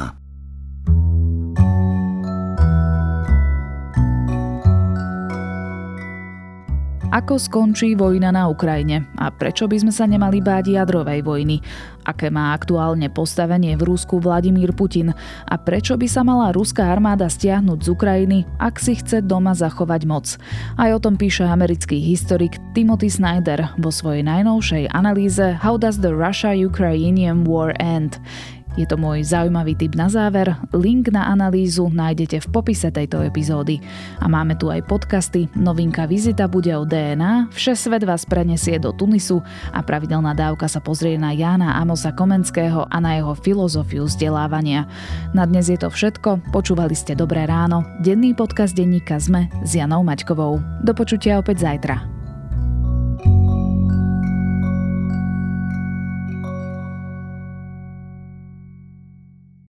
Ako 7.13 7.37
skončí 7.37 7.93
vojna 7.93 8.33
na 8.33 8.49
Ukrajine 8.49 9.05
a 9.21 9.29
prečo 9.29 9.69
by 9.69 9.85
sme 9.85 9.93
sa 9.93 10.09
nemali 10.09 10.41
báť 10.41 10.73
jadrovej 10.73 11.21
vojny? 11.21 11.61
Aké 12.09 12.33
má 12.33 12.57
aktuálne 12.57 13.05
postavenie 13.13 13.77
v 13.77 13.85
Rusku 13.85 14.17
Vladimír 14.17 14.73
Putin 14.73 15.13
a 15.45 15.55
prečo 15.61 15.93
by 15.93 16.09
sa 16.09 16.25
mala 16.25 16.49
ruská 16.49 16.89
armáda 16.89 17.29
stiahnuť 17.29 17.79
z 17.85 17.87
Ukrajiny, 17.93 18.39
ak 18.57 18.81
si 18.81 18.97
chce 18.97 19.21
doma 19.21 19.53
zachovať 19.53 20.01
moc? 20.09 20.25
Aj 20.73 20.89
o 20.89 20.97
tom 20.97 21.13
píše 21.13 21.45
americký 21.45 22.01
historik 22.01 22.57
Timothy 22.73 23.13
Snyder 23.13 23.61
vo 23.77 23.93
svojej 23.93 24.25
najnovšej 24.25 24.89
analýze 24.97 25.53
How 25.61 25.77
does 25.77 26.01
the 26.01 26.09
Russia-Ukrainian 26.09 27.45
War 27.45 27.77
End? 27.77 28.17
Je 28.73 28.89
to 28.89 28.97
môj 28.97 29.21
zaujímavý 29.21 29.77
tip 29.77 29.93
na 29.93 30.09
záver. 30.09 30.57
Link 30.73 31.13
na 31.13 31.29
analýzu 31.29 31.93
nájdete 31.93 32.41
v 32.41 32.47
popise 32.49 32.89
tejto 32.89 33.21
epizódy. 33.21 33.77
A 34.17 34.25
máme 34.25 34.57
tu 34.57 34.73
aj 34.73 34.81
podcasty. 34.89 35.45
Novinka 35.53 36.09
Vizita 36.09 36.49
bude 36.49 36.73
o 36.73 36.81
DNA, 36.81 37.53
Vše 37.53 37.77
svet 37.77 38.01
vás 38.01 38.25
prenesie 38.25 38.81
do 38.81 38.89
Tunisu 38.89 39.45
a 39.69 39.79
pravidelná 39.85 40.33
dávka 40.33 40.65
sa 40.65 40.81
pozrie 40.81 41.21
na 41.21 41.37
Jána 41.37 41.77
Amosa 41.77 42.09
Komenského 42.09 42.89
a 42.89 42.97
na 42.97 43.13
jeho 43.21 43.37
filozofiu 43.37 44.09
vzdelávania. 44.09 44.89
Na 45.37 45.45
dnes 45.45 45.69
je 45.69 45.77
to 45.77 45.93
všetko. 45.93 46.49
Počúvali 46.49 46.97
ste 46.97 47.13
Dobré 47.13 47.45
ráno. 47.45 47.85
Denný 48.01 48.33
podcast 48.33 48.73
denníka 48.73 49.21
ZME 49.21 49.53
s 49.61 49.77
Janou 49.77 50.01
Maťkovou. 50.01 50.57
Do 50.81 50.91
počutia 50.97 51.37
opäť 51.37 51.61
zajtra. 51.61 52.22